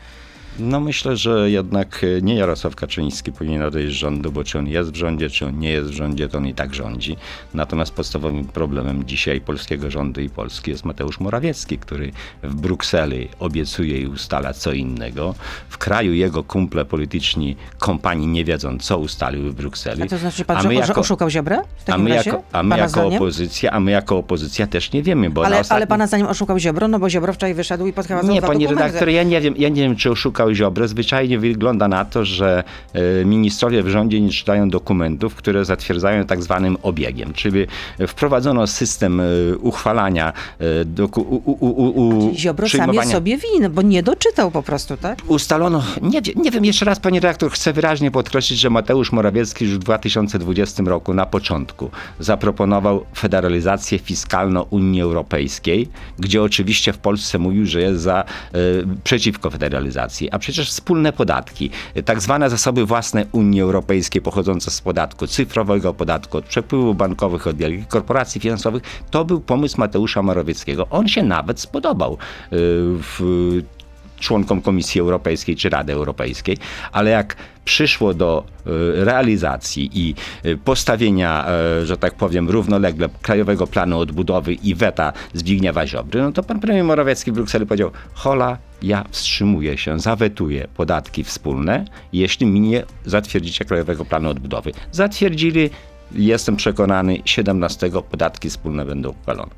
No 0.59 0.81
myślę, 0.81 1.17
że 1.17 1.51
jednak 1.51 2.05
e, 2.05 2.23
nie 2.23 2.35
Jarosław 2.35 2.77
Kaczyński 2.77 3.33
powinien 3.33 3.63
odejść 3.63 3.97
z 3.97 3.99
rządu, 3.99 4.33
bo 4.33 4.45
czy 4.45 4.59
on 4.59 4.67
jest 4.67 4.91
w 4.91 4.97
rządzie, 4.97 5.31
czy 5.31 5.47
on 5.47 5.59
nie 5.59 5.71
jest 5.71 5.91
w 5.91 5.93
rządzie, 5.93 6.29
to 6.29 6.39
on 6.39 6.47
i 6.47 6.55
tak 6.55 6.75
rządzi. 6.75 7.17
Natomiast 7.55 7.95
podstawowym 7.95 8.45
problemem 8.45 9.05
dzisiaj 9.05 9.41
polskiego 9.41 9.91
rządu 9.91 10.21
i 10.21 10.31
Polski 10.31 10.71
jest 10.71 10.85
Mateusz 10.85 11.21
Morawiecki, 11.21 11.79
który 11.79 12.13
w 12.43 12.55
Brukseli 12.55 13.29
obiecuje 13.39 14.01
i 14.01 14.07
ustala 14.07 14.53
co 14.53 14.73
innego. 14.73 15.35
W 15.69 15.79
kraju 15.79 16.13
jego 16.13 16.45
kumple 16.45 16.85
polityczni 16.85 17.57
kompanii 17.79 18.27
nie 18.27 18.45
wiedzą, 18.45 18.79
co 18.79 18.99
ustaliły 18.99 19.51
w 19.51 19.55
Brukseli. 19.55 20.03
A 20.03 20.07
to 20.07 20.19
znaczy 20.19 20.45
pan, 20.45 20.57
a 20.57 20.63
my 20.63 20.75
jako, 20.75 21.01
oszukał 21.01 21.31
Ziobrę? 21.31 21.59
A 21.87 21.99
my, 21.99 22.11
jako, 22.11 22.43
a 22.53 22.63
my 22.63 22.79
jako 22.79 23.07
opozycja, 23.07 23.71
a 23.71 23.81
my 23.81 23.91
jako 23.91 24.19
opozycja 24.19 24.67
też 24.67 24.93
nie 24.93 25.03
wiemy, 25.03 25.31
bo 25.31 25.47
ale, 25.47 25.61
ostatnim... 25.61 25.77
ale 25.77 25.87
pana 25.87 26.07
zdaniem 26.07 26.27
oszukał 26.27 26.59
Ziobro? 26.59 26.89
No 26.89 26.99
bo 26.99 27.11
Ziobro 27.11 27.33
wczoraj 27.33 27.55
wyszedł 27.55 27.87
i 27.87 27.93
podchwycił 27.93 28.31
Nie, 28.31 28.43
pani 28.43 28.67
redaktor, 28.67 29.09
ja 29.09 29.23
nie 29.23 29.41
wiem, 29.41 29.55
ja 29.59 29.69
nie 29.69 29.83
wiem, 29.83 29.97
czy 29.97 30.11
oszukał 30.11 30.42
oszukał 30.43 30.55
Ziobrę. 30.55 30.89
Zwyczajnie 30.89 31.39
wygląda 31.39 31.89
na 31.89 32.05
to, 32.05 32.25
że 32.25 32.65
e, 32.93 33.25
ministrowie 33.25 33.83
w 33.83 33.89
rządzie 33.89 34.21
nie 34.21 34.31
czytają 34.31 34.71
dokumentów, 34.71 35.35
które 35.35 35.65
zatwierdzają 35.65 36.25
tak 36.25 36.43
zwanym 36.43 36.77
obiegiem, 36.83 37.33
czyli 37.33 37.67
wprowadzono 38.07 38.67
system 38.67 39.21
e, 39.21 39.25
uchwalania 39.61 40.33
e, 40.59 40.85
doku, 40.85 41.21
u, 41.21 41.37
u, 41.37 41.67
u, 41.67 42.09
u 42.09 42.35
Ziobro 42.35 42.69
sam 42.69 42.95
jest 42.95 43.11
sobie 43.11 43.39
winny, 43.39 43.71
bo 43.71 43.83
nie 43.83 44.03
doczytał 44.03 44.51
po 44.51 44.63
prostu, 44.63 44.97
tak? 44.97 45.19
Ustalono, 45.27 45.83
nie, 46.03 46.21
nie 46.37 46.51
wiem, 46.51 46.65
jeszcze 46.65 46.85
raz 46.85 47.01
pani 47.01 47.21
redaktor, 47.21 47.51
chcę 47.51 47.73
wyraźnie 47.73 48.11
podkreślić, 48.11 48.61
że 48.61 48.71
Mateusz 48.71 49.13
Morawiecki 49.13 49.65
już 49.65 49.75
w 49.75 49.79
2020 49.79 50.83
roku 50.87 51.15
na 51.15 51.27
początku 51.27 51.91
zaproponował 52.21 53.05
federalizację 53.17 53.99
fiskalną 53.99 54.63
Unii 54.71 55.03
Europejskiej, 55.03 55.89
gdzie 56.19 56.43
oczywiście 56.43 56.93
w 56.93 56.99
Polsce 56.99 57.39
mówił, 57.39 57.67
że 57.67 57.81
jest 57.81 58.01
za, 58.01 58.25
przeciwko 59.05 59.51
federalizacji 59.51 60.32
a 60.33 60.39
przecież 60.39 60.71
wspólne 60.71 61.13
podatki, 61.13 61.71
tak 62.05 62.21
zwane 62.21 62.51
zasoby 62.51 62.87
własne 62.87 63.27
Unii 63.33 63.61
Europejskiej 63.61 64.23
pochodzące 64.23 64.71
z 64.71 64.81
podatku 64.81 65.27
cyfrowego, 65.27 65.95
podatku 65.95 66.39
od 66.39 66.45
przepływów 66.45 66.97
bankowych, 66.97 67.47
od 67.47 67.57
wielkich 67.57 67.89
korporacji 67.89 68.41
finansowych, 68.41 68.83
to 69.11 69.25
był 69.25 69.41
pomysł 69.41 69.81
Mateusza 69.81 70.23
Morawieckiego. 70.23 70.87
On 70.91 71.09
się 71.09 71.23
nawet 71.23 71.61
spodobał 71.61 72.19
y, 72.53 73.63
członkom 74.23 74.63
Komisji 74.63 75.01
Europejskiej 75.01 75.57
czy 75.57 75.69
Rady 75.69 75.93
Europejskiej, 75.93 76.57
ale 76.93 77.11
jak 77.11 77.37
przyszło 77.65 78.15
do 78.15 78.45
y, 78.67 79.05
realizacji 79.05 79.91
i 79.95 80.15
y, 80.47 80.57
postawienia, 80.57 81.47
y, 81.83 81.87
że 81.87 81.97
tak 81.97 82.15
powiem, 82.15 82.51
równolegle 82.51 83.09
Krajowego 83.23 83.67
Planu 83.67 83.99
Odbudowy 83.99 84.55
i 84.55 84.75
weta 84.75 85.13
Zbigniewa 85.35 85.87
Ziobry, 85.87 86.23
no 86.23 86.33
to 86.33 86.43
pan 86.43 86.61
premier 86.61 86.85
Morawiecki 86.85 87.33
w 87.33 87.35
Brukseli 87.35 87.67
powiedział, 87.67 87.91
hola, 88.15 88.59
ja 88.83 89.05
wstrzymuję 89.11 89.79
się, 89.79 90.01
zawetuję 90.01 90.69
podatki 90.77 91.25
wspólne, 91.25 91.85
jeśli 92.13 92.47
mi 92.47 92.61
nie 92.61 92.85
zatwierdzicie 93.05 93.65
Krajowego 93.65 94.05
Planu 94.05 94.31
Odbudowy. 94.31 94.73
Zatwierdzili 94.93 95.71
jestem 96.15 96.57
przekonany, 96.57 97.19
17 97.25 97.91
podatki 98.11 98.51
wspólne 98.51 98.85
będą 98.85 99.11
uchwalone. 99.11 99.51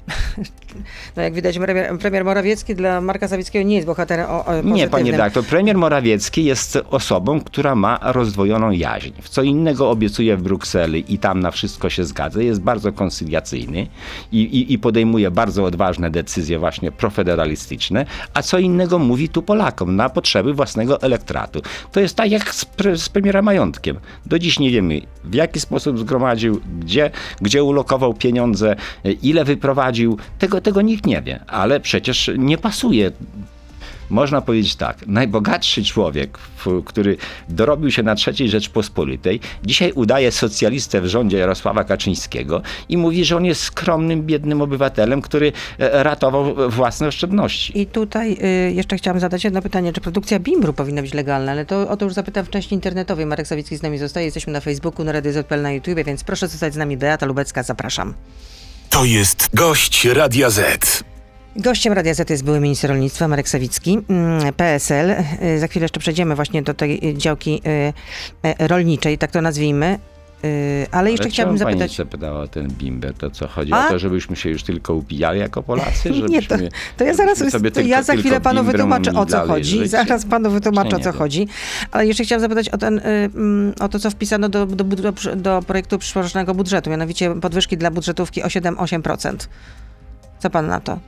No 1.16 1.22
jak 1.22 1.34
widać, 1.34 1.58
premier, 1.58 1.98
premier 1.98 2.24
Morawiecki 2.24 2.74
dla 2.74 3.00
Marka 3.00 3.28
Sawickiego 3.28 3.68
nie 3.68 3.74
jest 3.74 3.86
bohaterem 3.86 4.26
o, 4.30 4.44
o 4.44 4.62
Nie, 4.62 4.88
panie 4.88 5.10
redaktor, 5.10 5.44
premier 5.44 5.78
Morawiecki 5.78 6.44
jest 6.44 6.78
osobą, 6.90 7.40
która 7.40 7.74
ma 7.74 7.98
rozdwojoną 8.02 8.70
jaźń. 8.70 9.12
W 9.22 9.28
co 9.28 9.42
innego 9.42 9.90
obiecuje 9.90 10.36
w 10.36 10.42
Brukseli 10.42 11.14
i 11.14 11.18
tam 11.18 11.40
na 11.40 11.50
wszystko 11.50 11.90
się 11.90 12.04
zgadza. 12.04 12.42
Jest 12.42 12.60
bardzo 12.60 12.92
konsyliacyjny 12.92 13.86
i, 14.32 14.40
i, 14.40 14.72
i 14.72 14.78
podejmuje 14.78 15.30
bardzo 15.30 15.64
odważne 15.64 16.10
decyzje 16.10 16.58
właśnie 16.58 16.92
profederalistyczne, 16.92 18.06
a 18.34 18.42
co 18.42 18.58
innego 18.58 18.98
mówi 18.98 19.28
tu 19.28 19.42
Polakom 19.42 19.96
na 19.96 20.08
potrzeby 20.08 20.54
własnego 20.54 21.02
elektoratu. 21.02 21.62
To 21.92 22.00
jest 22.00 22.16
tak 22.16 22.30
jak 22.30 22.54
z, 22.54 22.64
pre, 22.64 22.96
z 22.96 23.08
premiera 23.08 23.42
majątkiem. 23.42 23.98
Do 24.26 24.38
dziś 24.38 24.58
nie 24.58 24.70
wiemy, 24.70 25.00
w 25.24 25.34
jaki 25.34 25.60
sposób 25.60 25.98
zgromadził 26.44 26.60
gdzie, 26.80 27.10
gdzie 27.40 27.64
ulokował 27.64 28.14
pieniądze, 28.14 28.76
ile 29.22 29.44
wyprowadził, 29.44 30.18
tego, 30.38 30.60
tego 30.60 30.82
nikt 30.82 31.06
nie 31.06 31.22
wie, 31.22 31.40
ale 31.46 31.80
przecież 31.80 32.30
nie 32.38 32.58
pasuje 32.58 33.10
można 34.10 34.40
powiedzieć 34.40 34.76
tak, 34.76 35.06
najbogatszy 35.06 35.84
człowiek, 35.84 36.38
który 36.84 37.16
dorobił 37.48 37.90
się 37.90 38.02
na 38.02 38.14
trzeciej 38.14 38.48
Rzeczpospolitej, 38.48 39.40
dzisiaj 39.64 39.92
udaje 39.92 40.32
socjalistę 40.32 41.00
w 41.00 41.06
rządzie 41.06 41.38
Jarosława 41.38 41.84
Kaczyńskiego 41.84 42.62
i 42.88 42.96
mówi, 42.96 43.24
że 43.24 43.36
on 43.36 43.44
jest 43.44 43.60
skromnym, 43.60 44.22
biednym 44.22 44.62
obywatelem, 44.62 45.22
który 45.22 45.52
e, 45.78 46.02
ratował 46.02 46.70
własne 46.70 47.08
oszczędności. 47.08 47.80
I 47.80 47.86
tutaj 47.86 48.32
y, 48.68 48.72
jeszcze 48.72 48.96
chciałam 48.96 49.20
zadać 49.20 49.44
jedno 49.44 49.62
pytanie, 49.62 49.92
czy 49.92 50.00
produkcja 50.00 50.38
bimbru 50.38 50.72
powinna 50.72 51.02
być 51.02 51.14
legalna, 51.14 51.52
ale 51.52 51.66
to 51.66 51.88
o 51.88 51.96
to 51.96 52.04
już 52.04 52.14
zapytam 52.14 52.44
w 52.44 52.50
części 52.50 52.74
internetowej. 52.74 53.26
Marek 53.26 53.46
Sawicki 53.46 53.76
z 53.76 53.82
nami 53.82 53.98
zostaje, 53.98 54.26
jesteśmy 54.26 54.52
na 54.52 54.60
Facebooku, 54.60 55.04
na 55.04 55.12
Radio 55.12 55.32
ZPL, 55.32 55.62
na 55.62 55.72
YouTube, 55.72 56.04
więc 56.06 56.24
proszę 56.24 56.48
zostać 56.48 56.74
z 56.74 56.76
nami. 56.76 56.96
Beata 56.96 57.26
Lubecka, 57.26 57.62
zapraszam. 57.62 58.14
To 58.90 59.04
jest 59.04 59.50
gość 59.54 60.04
Radia 60.04 60.50
Z. 60.50 61.13
Gościem 61.56 61.92
Radia 61.92 62.14
Z 62.14 62.30
jest 62.30 62.44
były 62.44 62.60
minister 62.60 62.90
rolnictwa 62.90 63.28
Marek 63.28 63.48
Sawicki, 63.48 63.98
mm, 64.08 64.52
PSL. 64.52 65.10
Y, 65.10 65.58
za 65.58 65.66
chwilę 65.68 65.84
jeszcze 65.84 66.00
przejdziemy 66.00 66.34
właśnie 66.34 66.62
do 66.62 66.74
tej 66.74 67.14
działki 67.16 67.62
y, 67.66 68.48
y, 68.48 68.68
rolniczej, 68.68 69.18
tak 69.18 69.30
to 69.30 69.42
nazwijmy. 69.42 69.98
Ale 70.90 71.10
jeszcze 71.10 71.24
Ale 71.24 71.30
chciałabym 71.30 71.58
pani 71.58 71.72
zapytać... 71.78 71.96
zapytała 71.96 72.40
o 72.40 72.48
ten 72.48 72.68
bimber, 72.68 73.14
to 73.14 73.30
co 73.30 73.48
chodzi 73.48 73.72
A? 73.72 73.86
o 73.86 73.90
to, 73.90 73.98
żebyśmy 73.98 74.36
się 74.36 74.50
już 74.50 74.62
tylko 74.62 74.94
upijali 74.94 75.40
jako 75.40 75.62
Polacy? 75.62 76.14
Żebyśmy, 76.14 76.28
Nie, 76.36 76.42
to, 76.42 76.56
to 76.96 77.04
ja 77.04 77.14
zaraz, 77.14 77.38
sobie 77.38 77.70
to 77.70 77.74
tylko- 77.74 77.88
ja 77.90 78.02
za 78.02 78.16
chwilę 78.16 78.40
panu 78.40 78.64
wytłumaczę 78.64 79.12
o 79.12 79.26
co 79.26 79.46
chodzi. 79.46 79.70
życie. 79.70 79.88
Zaraz 79.88 80.24
panu 80.24 80.50
wytłumaczę 80.50 80.96
o 80.96 81.00
co 81.00 81.12
chodzi. 81.12 81.48
Ale 81.90 82.06
jeszcze 82.06 82.24
chciałam 82.24 82.40
zapytać 82.40 82.68
o, 82.68 82.78
ten, 82.78 82.98
y, 82.98 83.02
mm, 83.34 83.74
o 83.80 83.88
to, 83.88 83.98
co 83.98 84.10
wpisano 84.10 84.48
do, 84.48 84.66
do, 84.66 84.84
do, 84.84 85.12
do 85.36 85.62
projektu 85.66 85.98
przyszłorocznego 85.98 86.54
budżetu, 86.54 86.90
mianowicie 86.90 87.34
podwyżki 87.40 87.76
dla 87.76 87.90
budżetówki 87.90 88.42
o 88.42 88.46
7-8%. 88.46 89.36
Co 90.38 90.50
pan 90.50 90.66
na 90.66 90.80
to? 90.80 90.98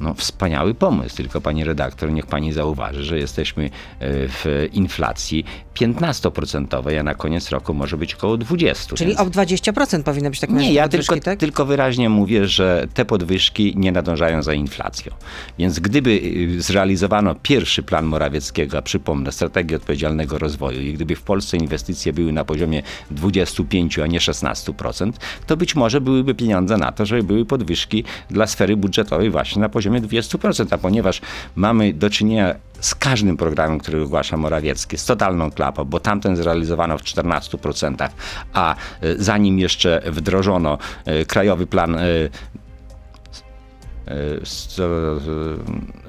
No, 0.00 0.14
wspaniały 0.14 0.74
pomysł, 0.74 1.16
tylko 1.16 1.40
pani 1.40 1.64
redaktor, 1.64 2.12
niech 2.12 2.26
pani 2.26 2.52
zauważy, 2.52 3.04
że 3.04 3.18
jesteśmy 3.18 3.64
e, 3.64 3.68
w 4.28 4.68
inflacji 4.72 5.44
15%, 5.74 6.98
a 6.98 7.02
na 7.02 7.14
koniec 7.14 7.50
roku 7.50 7.74
może 7.74 7.96
być 7.96 8.14
około 8.14 8.38
20%. 8.38 8.94
Czyli 8.94 9.10
więc- 9.10 9.20
o 9.20 9.24
20% 9.24 10.02
powinny 10.02 10.30
być 10.30 10.40
tak 10.40 10.50
Nie, 10.50 10.72
ja 10.72 10.82
podwyżki, 10.82 11.12
tylko, 11.14 11.24
tak? 11.24 11.38
tylko 11.38 11.64
wyraźnie 11.64 12.08
mówię, 12.08 12.46
że 12.46 12.86
te 12.94 13.04
podwyżki 13.04 13.72
nie 13.76 13.92
nadążają 13.92 14.42
za 14.42 14.54
inflacją. 14.54 15.12
Więc 15.58 15.78
gdyby 15.78 16.10
y, 16.10 16.62
zrealizowano 16.62 17.34
pierwszy 17.42 17.82
plan 17.82 18.04
Morawieckiego, 18.04 18.78
a 18.78 18.82
przypomnę, 18.82 19.32
strategię 19.32 19.76
odpowiedzialnego 19.76 20.38
rozwoju 20.38 20.80
i 20.80 20.92
gdyby 20.92 21.16
w 21.16 21.22
Polsce 21.22 21.56
inwestycje 21.56 22.12
były 22.12 22.32
na 22.32 22.44
poziomie 22.44 22.82
25, 23.10 23.98
a 23.98 24.06
nie 24.06 24.18
16%, 24.18 25.12
to 25.46 25.56
być 25.56 25.74
może 25.76 26.00
byłyby 26.00 26.34
pieniądze 26.34 26.76
na 26.76 26.92
to, 26.92 27.06
żeby 27.06 27.22
były 27.22 27.44
podwyżki 27.44 28.04
dla 28.30 28.46
sfery 28.46 28.76
budżetowej 28.76 29.30
właśnie 29.30 29.62
na 29.62 29.68
poziomie 29.68 29.89
20%. 29.98 30.66
A 30.70 30.78
ponieważ 30.78 31.20
mamy 31.56 31.92
do 31.92 32.10
czynienia 32.10 32.54
z 32.80 32.94
każdym 32.94 33.36
programem, 33.36 33.78
który 33.78 34.02
ogłasza 34.02 34.36
Morawiecki, 34.36 34.98
z 34.98 35.04
totalną 35.04 35.50
klapą, 35.50 35.84
bo 35.84 36.00
tamten 36.00 36.36
zrealizowano 36.36 36.98
w 36.98 37.02
14%, 37.02 38.08
a 38.52 38.74
y, 39.04 39.22
zanim 39.22 39.58
jeszcze 39.58 40.02
wdrożono 40.06 40.78
y, 41.08 41.26
krajowy 41.26 41.66
plan 41.66 41.94
y, 41.94 42.30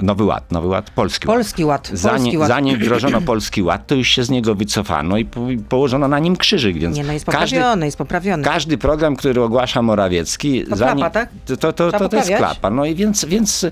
Nowy 0.01 0.23
Ład, 0.23 0.51
Nowy 0.51 0.67
Ład, 0.67 0.89
Polski 0.89 1.27
Ład. 1.27 1.37
Polski 1.37 1.65
Ład. 1.65 1.81
Polski 1.81 1.97
Zanim, 1.97 2.39
ład. 2.39 2.47
zanim 2.47 2.79
wdrożono 2.79 3.21
Polski 3.21 3.63
Ład, 3.63 3.87
to 3.87 3.95
już 3.95 4.07
się 4.07 4.23
z 4.23 4.29
niego 4.29 4.55
wycofano 4.55 5.17
i 5.17 5.25
po, 5.25 5.41
położono 5.69 6.07
na 6.07 6.19
nim 6.19 6.35
krzyżyk, 6.35 6.77
więc 6.77 6.97
Nie, 6.97 7.03
no 7.03 7.13
jest 7.13 7.25
każdy, 7.25 7.55
poprawiony, 7.55 7.85
jest 7.85 7.97
poprawiony. 7.97 8.43
każdy 8.43 8.77
program, 8.77 9.15
który 9.15 9.41
ogłasza 9.41 9.81
Morawiecki, 9.81 10.65
To 10.65 10.75
zanim, 10.75 10.97
klapa, 10.97 11.19
tak? 11.19 11.29
to, 11.45 11.57
to, 11.57 11.73
to, 11.73 11.91
to, 11.91 12.09
to 12.09 12.17
jest 12.17 12.29
klapa. 12.29 12.69
No 12.69 12.85
i 12.85 12.95
więc, 12.95 13.25
więc 13.25 13.63
y, 13.63 13.69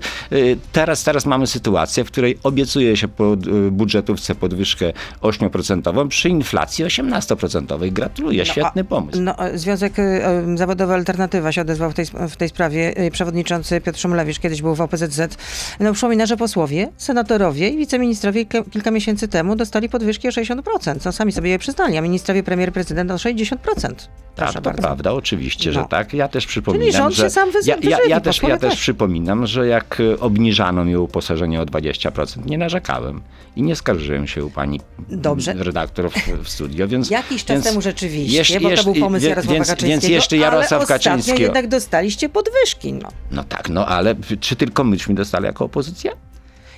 teraz, 0.72 1.04
teraz 1.04 1.26
mamy 1.26 1.46
sytuację, 1.46 2.04
w 2.04 2.06
której 2.10 2.38
obiecuje 2.42 2.96
się 2.96 3.08
po 3.08 3.36
budżetówce 3.70 4.34
podwyżkę 4.34 4.92
8% 5.22 6.08
przy 6.08 6.28
inflacji 6.28 6.84
18%. 6.84 7.92
Gratuluję, 7.92 8.46
świetny 8.46 8.84
pomysł. 8.84 9.20
No, 9.22 9.38
e, 9.38 9.58
Związek 9.58 9.92
Zawodowy 10.54 10.94
Alternatywa 10.94 11.52
się 11.52 11.60
odezwał 11.60 11.90
w 11.90 11.94
tej, 11.94 12.06
w 12.28 12.36
tej 12.36 12.48
sprawie. 12.48 12.94
Przewodniczący 13.12 13.80
Piotr 13.80 13.98
Szumlewicz 14.20 14.38
kiedyś 14.38 14.62
był 14.62 14.74
w 14.74 14.80
OPZZ. 14.80 15.36
No, 15.80 15.92
przypomina, 15.92 16.26
że 16.26 16.36
posłowie, 16.36 16.88
senatorowie 16.96 17.68
i 17.68 17.76
wiceministrowie 17.76 18.44
kilka, 18.44 18.90
miesięcy 18.90 19.28
temu 19.28 19.56
dostali 19.56 19.88
podwyżki 19.88 20.28
o 20.28 20.30
60%. 20.30 20.62
No, 21.04 21.12
sami 21.12 21.32
sobie 21.32 21.50
je 21.50 21.58
przyznali, 21.58 21.98
a 21.98 22.00
ministrowie, 22.00 22.42
premier, 22.42 22.72
prezydent 22.72 23.10
o 23.10 23.14
60%. 23.14 23.56
Proszę 24.44 24.54
Tak, 24.54 24.62
to 24.64 24.70
bardzo. 24.70 24.82
prawda, 24.82 25.12
oczywiście, 25.12 25.72
że 25.72 25.80
No. 25.80 25.88
tak. 25.88 26.14
Ja 26.14 26.28
też 26.28 26.46
przypominam, 26.46 26.92
rząd 26.92 27.14
że 27.14 27.22
się 27.22 27.30
sam 27.30 27.50
wyzy- 27.50 27.68
ja, 27.70 27.76
ja, 27.82 27.90
ja, 27.90 27.96
wyżywi, 27.98 28.20
też, 28.20 28.42
ja 28.42 28.58
też 28.58 28.70
też. 28.70 28.80
przypominam, 28.80 29.46
że 29.46 29.66
jak 29.66 30.00
y, 30.00 30.20
obniżano 30.20 30.84
mi 30.84 30.96
uposażenie 30.96 31.60
o 31.60 31.66
20%, 31.66 32.46
nie 32.46 32.58
narzekałem 32.58 33.20
i 33.56 33.62
nie 33.62 33.76
skarżyłem 33.76 34.26
się 34.26 34.44
u 34.44 34.50
pani 34.50 34.80
Dobrze. 35.08 35.52
redaktor 35.52 36.10
w, 36.10 36.44
w 36.44 36.48
studio, 36.48 36.88
więc 36.88 37.10
Jakiś 37.20 37.44
czas 37.44 37.54
więc 37.54 37.64
temu 37.66 37.80
rzeczywiście, 37.80 38.36
jeszcze- 38.38 38.60
bo 38.60 38.70
to 38.70 38.84
był 38.84 38.94
pomysł 38.94 39.22
wie- 39.22 39.28
Jarosława 39.28 39.54
więc, 39.54 39.68
Kaczyńskiego, 39.68 40.00
Więc 40.00 40.08
jeszcze 40.08 40.36
Jarosław 40.36 40.72
ale 40.72 40.82
ostatnio 40.82 41.10
Kaczyński. 41.10 41.42
jednak 41.42 41.68
dostaliście 41.68 42.28
podwyżki. 42.28 42.92
No. 42.92 43.08
No 43.30 43.44
tak, 43.44 43.68
no 43.68 43.86
ale 43.86 44.14
czy 44.40 44.56
tylko 44.56 44.84
myśmy 44.84 45.14
dostali 45.14 45.44
jako 45.44 45.64
opozycja? 45.64 46.12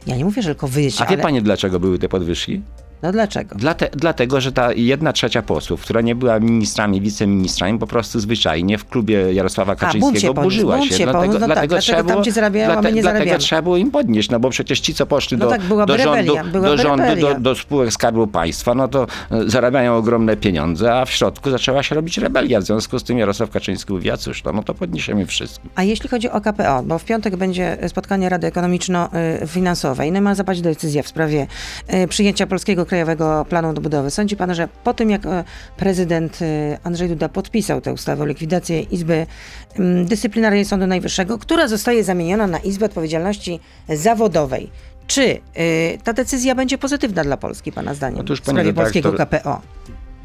Ja 0.07 0.17
nie 0.17 0.25
mówię, 0.25 0.43
że 0.43 0.49
tylko 0.49 0.69
wyjść, 0.69 1.01
A 1.01 1.05
wie 1.05 1.09
ale... 1.15 1.23
pani 1.23 1.43
dlaczego 1.43 1.81
były 1.81 1.99
te 1.99 2.09
podwyżki? 2.09 2.63
No 3.03 3.13
dlaczego? 3.13 3.55
Dlate, 3.59 3.89
dlatego, 3.93 4.41
że 4.41 4.53
ta 4.53 4.73
jedna 4.73 5.13
trzecia 5.13 5.43
posłów, 5.43 5.81
która 5.81 6.01
nie 6.01 6.15
była 6.15 6.41
ministrami, 6.41 7.01
wiceministrami, 7.01 7.79
po 7.79 7.87
prostu 7.87 8.21
zwyczajnie 8.21 8.79
w 8.79 8.89
klubie 8.89 9.33
Jarosława 9.33 9.73
się 9.73 9.79
Kaczyńskiego 9.81 10.35
podniósł, 10.35 10.57
burzyła 10.57 10.83
się. 10.83 10.95
się 10.95 11.05
dlatego, 11.05 11.33
no 11.33 11.39
tak, 11.39 11.49
dlatego, 11.49 11.79
trzeba 11.79 12.03
było, 12.03 12.25
zarabiają, 12.25 12.69
dlate- 12.69 12.81
dlatego 12.81 13.03
zarabiamy? 13.03 13.39
trzeba 13.39 13.63
było 13.63 13.77
im 13.77 13.91
podnieść, 13.91 14.31
no 14.31 14.41
bo 14.41 14.51
przecież 14.51 14.81
ci, 14.81 14.95
co 14.95 15.07
poszli 15.07 15.37
No 15.37 15.45
do, 15.45 15.51
tak, 15.51 15.87
do 15.87 15.99
rządu, 15.99 16.35
do, 16.53 16.77
rządu 16.77 17.17
do, 17.21 17.41
do 17.41 17.55
spółek 17.55 17.93
Skarbu 17.93 18.27
Państwa, 18.27 18.75
no 18.75 18.89
to 18.89 19.07
e, 19.31 19.51
zarabiają 19.51 19.97
ogromne 19.97 20.37
pieniądze, 20.37 20.95
a 20.95 21.05
w 21.05 21.11
środku 21.11 21.51
zaczęła 21.51 21.83
się 21.83 21.95
robić 21.95 22.19
rebelia. 22.19 22.61
W 22.61 22.65
związku 22.65 22.99
z 22.99 23.05
tym 23.05 23.19
Jarosław 23.19 23.51
Kaczyński 23.51 23.93
mówi, 23.93 24.11
a 24.11 24.17
cóż, 24.17 24.45
no, 24.45 24.53
no 24.53 24.63
to 24.63 24.75
podniesiemy 24.75 25.27
wszystkim. 25.27 25.71
A 25.75 25.83
jeśli 25.83 26.09
chodzi 26.09 26.31
o 26.31 26.41
KPO, 26.41 26.83
bo 26.83 26.99
w 26.99 27.05
piątek 27.05 27.37
będzie 27.37 27.79
spotkanie 27.89 28.29
Rady 28.29 28.47
Ekonomiczno-Finansowej, 28.47 30.13
no 30.13 30.19
i 30.19 30.23
ma 30.23 30.35
zapaść 30.35 30.61
decyzja 30.61 31.03
w 31.03 31.09
sprawie 31.09 31.47
y, 31.95 32.09
przyjęcia 32.09 32.47
Polskiego 32.47 32.87
Krajowego 32.93 33.47
Planu 33.49 33.69
Odbudowy. 33.69 34.11
Sądzi 34.11 34.37
pan, 34.37 34.55
że 34.55 34.69
po 34.85 34.95
tym, 34.95 35.11
jak 35.11 35.27
e, 35.27 35.45
prezydent 35.77 36.43
y, 36.43 36.79
Andrzej 36.85 37.09
Duda 37.09 37.29
podpisał 37.29 37.81
tę 37.81 37.93
ustawę 37.93 38.23
o 38.23 38.27
likwidacji 38.27 38.95
Izby 38.95 39.27
Dyscyplinarnej 40.05 40.65
Sądu 40.65 40.87
Najwyższego, 40.87 41.39
która 41.39 41.69
zostaje 41.69 42.05
zamieniona 42.05 42.47
na 42.47 42.59
Izbę 42.59 42.87
Odpowiedzialności 42.87 43.61
Zawodowej, 43.89 44.71
czy 45.07 45.23
y, 45.23 45.99
ta 46.05 46.13
decyzja 46.13 46.55
będzie 46.55 46.79
pozytywna 46.79 47.25
dla 47.25 47.37
Polski, 47.37 47.73
pana 47.73 47.95
zdaniem, 47.95 48.21
Otóż, 48.21 48.41
w 48.41 48.43
sprawie 48.43 48.73
polskiego 48.73 49.13
KPO? 49.13 49.61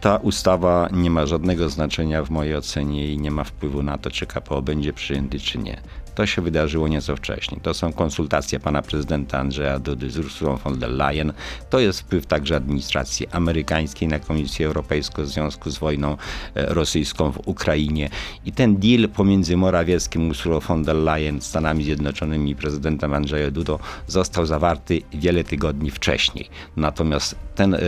ta 0.02 0.18
ustawa 0.18 0.90
nie 0.92 1.10
ma 1.10 1.26
żadnego 1.26 1.70
znaczenia 1.70 2.24
w 2.24 2.30
mojej 2.30 2.56
ocenie 2.56 3.12
i 3.14 3.18
nie 3.18 3.32
ma 3.32 3.44
wpływu 3.44 3.84
na 3.84 3.98
to, 3.98 4.12
czy 4.12 4.26
KPO 4.26 4.62
będzie 4.62 4.94
przyjęty, 4.94 5.40
czy 5.40 5.58
nie. 5.58 5.82
To 6.18 6.26
się 6.26 6.42
wydarzyło 6.42 6.88
nieco 6.88 7.16
wcześniej. 7.16 7.62
To 7.62 7.74
są 7.74 7.94
konsultacje 7.94 8.60
pana 8.60 8.82
prezydenta 8.82 9.40
Andrzeja 9.40 9.80
Dudy 9.80 10.10
z 10.10 10.18
Ursulą 10.18 10.56
von 10.56 10.80
der 10.80 10.90
Leyen. 10.90 11.34
To 11.70 11.80
jest 11.80 12.02
wpływ 12.02 12.26
także 12.26 12.56
administracji 12.56 13.28
amerykańskiej 13.32 14.08
na 14.08 14.20
Komisję 14.20 14.66
Europejską 14.66 15.24
w 15.24 15.28
związku 15.28 15.70
z 15.70 15.78
wojną 15.78 16.12
e, 16.12 16.66
rosyjską 16.74 17.32
w 17.32 17.48
Ukrainie. 17.48 18.10
I 18.46 18.52
ten 18.52 18.76
deal 18.78 19.10
pomiędzy 19.10 19.58
Morawieckim, 19.58 20.30
Ursulą 20.30 20.60
von 20.60 20.84
der 20.84 20.96
Leyen, 20.96 21.42
Stanami 21.42 21.84
Zjednoczonymi 21.84 22.52
i 22.52 22.56
prezydentem 22.56 23.14
Andrzejem 23.14 23.52
Dudą 23.52 23.80
został 24.08 24.46
zawarty 24.46 25.02
wiele 25.14 25.44
tygodni 25.44 25.92
wcześniej. 25.92 26.50
Natomiast 26.78 27.36
ten 27.56 27.74
e, 27.74 27.80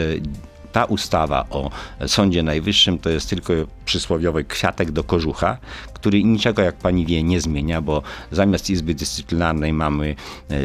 ta 0.71 0.85
ustawa 0.85 1.45
o 1.49 1.69
Sądzie 2.07 2.43
Najwyższym 2.43 2.99
to 2.99 3.09
jest 3.09 3.29
tylko 3.29 3.53
przysłowiowy 3.85 4.43
kwiatek 4.43 4.91
do 4.91 5.03
kożucha, 5.03 5.57
który 5.93 6.23
niczego, 6.23 6.61
jak 6.61 6.75
pani 6.75 7.05
wie, 7.05 7.23
nie 7.23 7.41
zmienia, 7.41 7.81
bo 7.81 8.01
zamiast 8.31 8.69
Izby 8.69 8.95
Dyscyplinarnej 8.95 9.73
mamy 9.73 10.15
yy, 10.49 10.57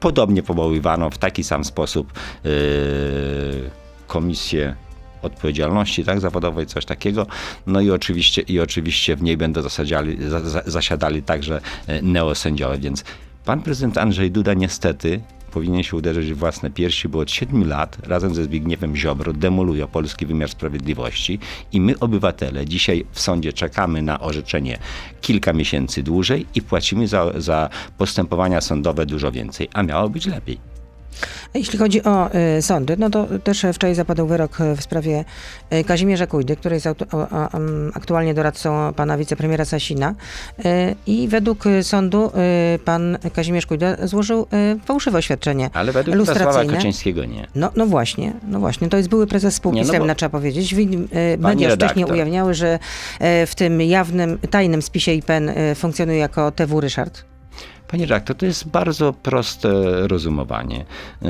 podobnie 0.00 0.42
powoływaną 0.42 1.10
w 1.10 1.18
taki 1.18 1.44
sam 1.44 1.64
sposób 1.64 2.12
yy, 2.44 2.50
komisję 4.06 4.76
odpowiedzialności 5.22 6.04
tak, 6.04 6.20
zawodowej, 6.20 6.66
coś 6.66 6.84
takiego. 6.84 7.26
No 7.66 7.80
i 7.80 7.90
oczywiście, 7.90 8.42
i 8.42 8.60
oczywiście 8.60 9.16
w 9.16 9.22
niej 9.22 9.36
będą 9.36 9.62
zasiadali, 9.62 10.18
zasiadali 10.66 11.22
także 11.22 11.60
neosędziowie, 12.02 12.78
więc 12.78 13.04
pan 13.44 13.62
prezydent 13.62 13.98
Andrzej 13.98 14.30
Duda 14.30 14.54
niestety 14.54 15.20
powinien 15.50 15.82
się 15.82 15.96
uderzyć 15.96 16.32
w 16.32 16.36
własne 16.36 16.70
piersi, 16.70 17.08
bo 17.08 17.18
od 17.18 17.30
siedmiu 17.30 17.64
lat 17.64 17.98
razem 18.06 18.34
ze 18.34 18.44
Zbigniewem 18.44 18.96
Ziobro 18.96 19.32
demoluje 19.32 19.86
polski 19.88 20.26
wymiar 20.26 20.50
sprawiedliwości 20.50 21.38
i 21.72 21.80
my 21.80 21.98
obywatele 21.98 22.66
dzisiaj 22.66 23.04
w 23.12 23.20
sądzie 23.20 23.52
czekamy 23.52 24.02
na 24.02 24.20
orzeczenie 24.20 24.78
kilka 25.20 25.52
miesięcy 25.52 26.02
dłużej 26.02 26.46
i 26.54 26.62
płacimy 26.62 27.08
za, 27.08 27.40
za 27.40 27.68
postępowania 27.98 28.60
sądowe 28.60 29.06
dużo 29.06 29.32
więcej, 29.32 29.68
a 29.72 29.82
miało 29.82 30.08
być 30.08 30.26
lepiej. 30.26 30.79
Jeśli 31.54 31.78
chodzi 31.78 32.02
o 32.02 32.30
y, 32.58 32.62
sądy, 32.62 32.96
no 32.98 33.10
to 33.10 33.26
też 33.44 33.66
wczoraj 33.74 33.94
zapadł 33.94 34.26
wyrok 34.26 34.58
w 34.76 34.82
sprawie 34.82 35.24
y, 35.72 35.84
Kazimierza 35.84 36.26
Kujdy, 36.26 36.56
który 36.56 36.76
jest 36.76 36.86
auto, 36.86 37.06
o, 37.12 37.18
o, 37.18 37.48
aktualnie 37.94 38.34
doradcą 38.34 38.92
pana 38.92 39.18
wicepremiera 39.18 39.64
Sasina. 39.64 40.14
Y, 40.58 40.62
I 41.06 41.28
według 41.28 41.64
sądu 41.82 42.32
pan 42.84 43.18
Kazimierz 43.34 43.66
Kujda 43.66 44.06
złożył 44.06 44.46
fałszywe 44.84 45.18
oświadczenie 45.18 45.70
Ale 45.72 45.92
według 45.92 46.16
Jarosława 46.16 46.64
Kaczyńskiego 46.64 47.24
nie. 47.24 47.46
No, 47.54 47.70
no 47.76 47.86
właśnie, 47.86 48.32
no 48.48 48.60
właśnie. 48.60 48.88
To 48.88 48.96
jest 48.96 49.08
były 49.08 49.26
prezes 49.26 49.54
spółki 49.54 49.80
nie, 49.80 49.98
no 49.98 50.14
trzeba 50.14 50.30
powiedzieć. 50.30 50.74
Media 51.38 51.76
wcześniej 51.76 52.04
ujawniały, 52.04 52.54
że 52.54 52.78
w 53.20 53.52
tym 53.56 53.80
jawnym, 53.80 54.38
tajnym 54.50 54.82
spisie 54.82 55.12
IPN 55.12 55.50
funkcjonuje 55.74 56.18
jako 56.18 56.50
TW 56.50 56.80
Ryszard. 56.80 57.29
Panie 57.90 58.06
redaktor, 58.06 58.36
to 58.36 58.46
jest 58.46 58.68
bardzo 58.68 59.12
proste 59.12 59.68
rozumowanie. 60.08 60.84
Y, 61.22 61.26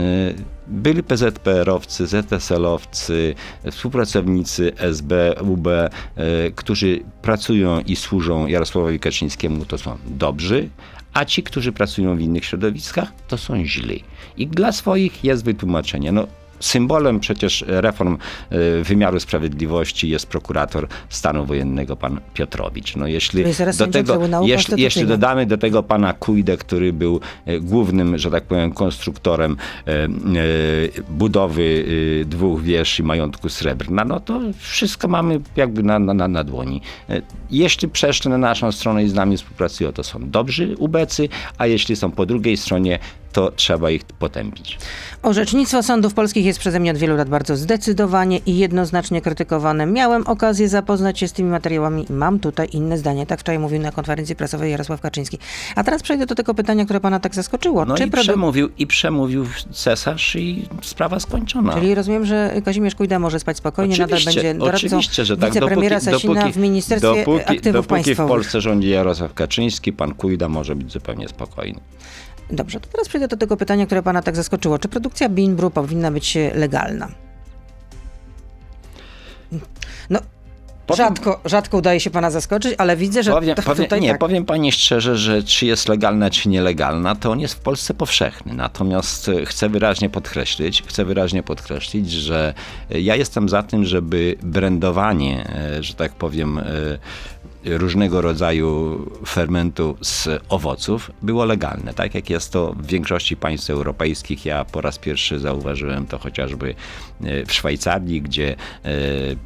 byli 0.67 1.03
PZPR-owcy, 1.03 2.07
ZSL-owcy, 2.07 3.35
współpracownicy 3.71 4.73
SB, 4.77 5.35
UB, 5.43 5.67
y, 5.67 5.91
którzy 6.57 7.01
pracują 7.23 7.81
i 7.81 7.97
służą 7.97 8.47
Jarosławowi 8.47 9.01
Kaczyńskiemu, 9.01 9.65
to 9.65 9.79
są 9.79 9.99
dobrzy, 10.07 10.69
a 11.13 11.25
ci, 11.25 11.43
którzy 11.43 11.73
pracują 11.73 12.17
w 12.17 12.21
innych 12.21 12.45
środowiskach, 12.45 13.13
to 13.29 13.39
są 13.39 13.65
źli. 13.65 14.05
I 14.37 14.47
dla 14.47 14.73
swoich 14.73 15.25
jest 15.25 15.45
wytłumaczenie. 15.45 16.13
No, 16.13 16.27
Symbolem 16.61 17.21
przecież 17.21 17.65
reform 17.67 18.19
e, 18.51 18.83
wymiaru 18.85 19.21
sprawiedliwości 19.21 20.09
jest 20.09 20.27
prokurator 20.27 20.89
stanu 21.09 21.47
wojennego 21.47 21.97
pan 21.97 22.21
Piotrowicz. 22.35 22.97
No 22.97 23.07
jeśli 23.07 23.45
do 23.79 23.87
tego, 23.87 24.19
jeśli, 24.43 24.83
jeśli 24.83 25.07
dodamy 25.07 25.47
do 25.47 25.59
tego 25.59 25.83
pana 25.83 26.13
Kujdę, 26.13 26.57
który 26.57 26.93
był 26.93 27.21
e, 27.47 27.61
głównym, 27.61 28.19
że 28.19 28.31
tak 28.31 28.45
powiem, 28.45 28.73
konstruktorem 28.73 29.57
e, 29.87 29.93
budowy 31.11 31.85
dwóch 32.27 32.63
wież 32.63 32.99
i 32.99 33.03
majątku 33.03 33.49
srebrna, 33.49 34.05
no 34.05 34.21
to 34.21 34.41
wszystko 34.59 35.09
mamy 35.09 35.41
jakby 35.57 35.83
na, 35.83 35.99
na, 35.99 36.29
na 36.29 36.45
dłoni. 36.45 36.81
Jeśli 37.51 37.89
przeszli 37.89 38.31
na 38.31 38.39
naszą 38.39 38.73
stronę 38.73 39.05
i 39.05 39.09
z 39.09 39.15
nami 39.15 39.37
współpracują, 39.37 39.93
to 39.93 40.05
są 40.05 40.31
dobrzy 40.31 40.75
ubecy, 40.79 41.29
a 41.59 41.67
jeśli 41.67 41.97
są 41.97 42.11
po 42.11 42.27
drugiej 42.27 42.57
stronie, 42.57 42.99
to 43.33 43.51
trzeba 43.57 43.91
ich 43.91 44.05
potępić. 44.05 44.79
Orzecznictwo 45.23 45.83
sądów 45.83 46.15
polskich 46.15 46.45
jest 46.45 46.59
przeze 46.59 46.81
mnie 46.81 46.91
od 46.91 46.97
wielu 46.97 47.17
lat 47.17 47.29
bardzo 47.29 47.57
zdecydowanie 47.57 48.39
i 48.47 48.59
jednoznacznie 48.59 49.21
krytykowane. 49.21 49.87
Miałem 49.87 50.27
okazję 50.27 50.69
zapoznać 50.69 51.19
się 51.19 51.29
z 51.29 51.33
tymi 51.33 51.51
materiałami 51.51 52.07
i 52.11 52.13
mam 52.13 52.39
tutaj 52.39 52.69
inne 52.73 52.99
zdanie. 52.99 53.27
Tak 53.27 53.41
wczoraj 53.41 53.59
mówił 53.59 53.81
na 53.81 53.93
konferencji 53.93 54.37
prasowej 54.37 54.71
Jarosław 54.71 55.01
Kaczyński. 55.01 55.39
A 55.77 55.85
teraz 55.85 56.03
przejdę 56.03 56.27
do 56.27 56.35
tego 56.35 56.55
pytania, 56.55 56.85
które 56.85 57.01
pana 57.01 57.21
tak 57.21 57.35
zaskoczyło. 57.35 57.85
No 57.85 57.95
Czy 57.95 58.05
i, 58.05 58.11
produ- 58.11 58.23
przemówił, 58.23 58.69
i 58.79 58.87
przemówił 58.87 59.47
cesarz 59.73 60.37
i 60.37 60.69
sprawa 60.83 61.21
skończona. 61.21 61.75
Czyli 61.75 61.95
rozumiem, 61.95 62.27
że 62.27 62.53
Kazimierz 62.65 62.95
Kujda 62.95 63.19
może 63.19 63.41
spać 63.41 63.57
spokojnie, 63.57 63.95
oczywiście, 63.95 64.15
nadal 64.15 64.35
będzie 64.35 64.55
doradcą 64.55 64.87
oczywiście, 64.87 65.25
że 65.25 65.37
tak. 65.37 65.49
wicepremiera 65.55 65.97
dopóki, 66.01 66.13
Sasina 66.13 66.35
dopóki, 66.35 66.53
w 66.53 66.57
Ministerstwie 66.57 67.25
dopóki, 67.25 67.45
Aktywów 67.45 67.73
dopóki 67.73 67.89
Państwowych. 67.89 68.27
w 68.27 68.29
Polsce 68.29 68.61
rządzi 68.61 68.89
Jarosław 68.89 69.35
Kaczyński, 69.35 69.93
pan 69.93 70.15
Kujda 70.15 70.49
może 70.49 70.77
być 70.77 70.93
zupełnie 70.93 71.29
spokojny. 71.29 71.81
Dobrze, 72.53 72.81
to 72.81 72.89
teraz 72.89 73.09
przejdę 73.09 73.29
do 73.29 73.37
tego 73.37 73.57
pytania, 73.57 73.87
które 73.87 74.03
pana 74.03 74.23
tak 74.23 74.37
zaskoczyło. 74.37 74.79
Czy 74.79 74.89
produkcja 74.89 75.29
Binbru 75.29 75.71
powinna 75.71 76.11
być 76.11 76.39
legalna? 76.55 77.09
No, 80.11 80.21
Powiem, 80.91 81.07
rzadko, 81.07 81.41
rzadko 81.45 81.79
udaje 81.79 82.01
się 82.01 82.11
pana 82.11 82.31
zaskoczyć, 82.31 82.75
ale 82.79 82.97
widzę, 82.97 83.23
że 83.23 83.33
powiem, 83.33 83.57
to, 83.57 83.63
powiem, 83.63 83.85
tutaj 83.85 84.01
Nie, 84.01 84.11
tak. 84.11 84.19
powiem 84.19 84.45
pani 84.45 84.73
szczerze, 84.73 85.17
że 85.17 85.43
czy 85.43 85.67
jest 85.67 85.89
legalna, 85.89 86.31
czy 86.31 86.49
nielegalna, 86.49 87.15
to 87.15 87.31
on 87.31 87.41
jest 87.41 87.55
w 87.55 87.61
Polsce 87.61 87.95
powszechny. 87.95 88.55
Natomiast 88.55 89.29
e, 89.29 89.47
chcę 89.47 89.69
wyraźnie 89.69 90.11
podkreślić, 90.11 90.83
chcę 90.87 91.05
wyraźnie 91.05 91.43
podkreślić, 91.43 92.11
że 92.11 92.55
e, 92.91 93.01
ja 93.01 93.17
jestem 93.17 93.49
za 93.49 93.63
tym, 93.63 93.85
żeby 93.85 94.37
brandowanie, 94.43 95.51
e, 95.55 95.83
że 95.83 95.95
tak 95.95 96.13
powiem, 96.13 96.61
różnego 97.65 98.21
rodzaju 98.21 98.99
fermentu 99.27 99.97
z 100.01 100.29
owoców 100.49 101.11
było 101.23 101.45
legalne, 101.45 101.95
tak 101.95 102.15
jak 102.15 102.31
jest 102.31 102.53
to 102.53 102.73
w 102.73 102.87
większości 102.87 103.37
państw 103.37 103.71
europejskich. 103.71 104.45
Ja 104.45 104.65
po 104.65 104.81
raz 104.81 104.99
pierwszy 104.99 105.39
zauważyłem 105.39 106.07
to 106.07 106.19
chociażby 106.19 106.75
e, 107.25 107.47
w 107.47 107.53
Szwajcarii, 107.53 108.23
gdzie 108.23 108.53
e, 108.53 108.57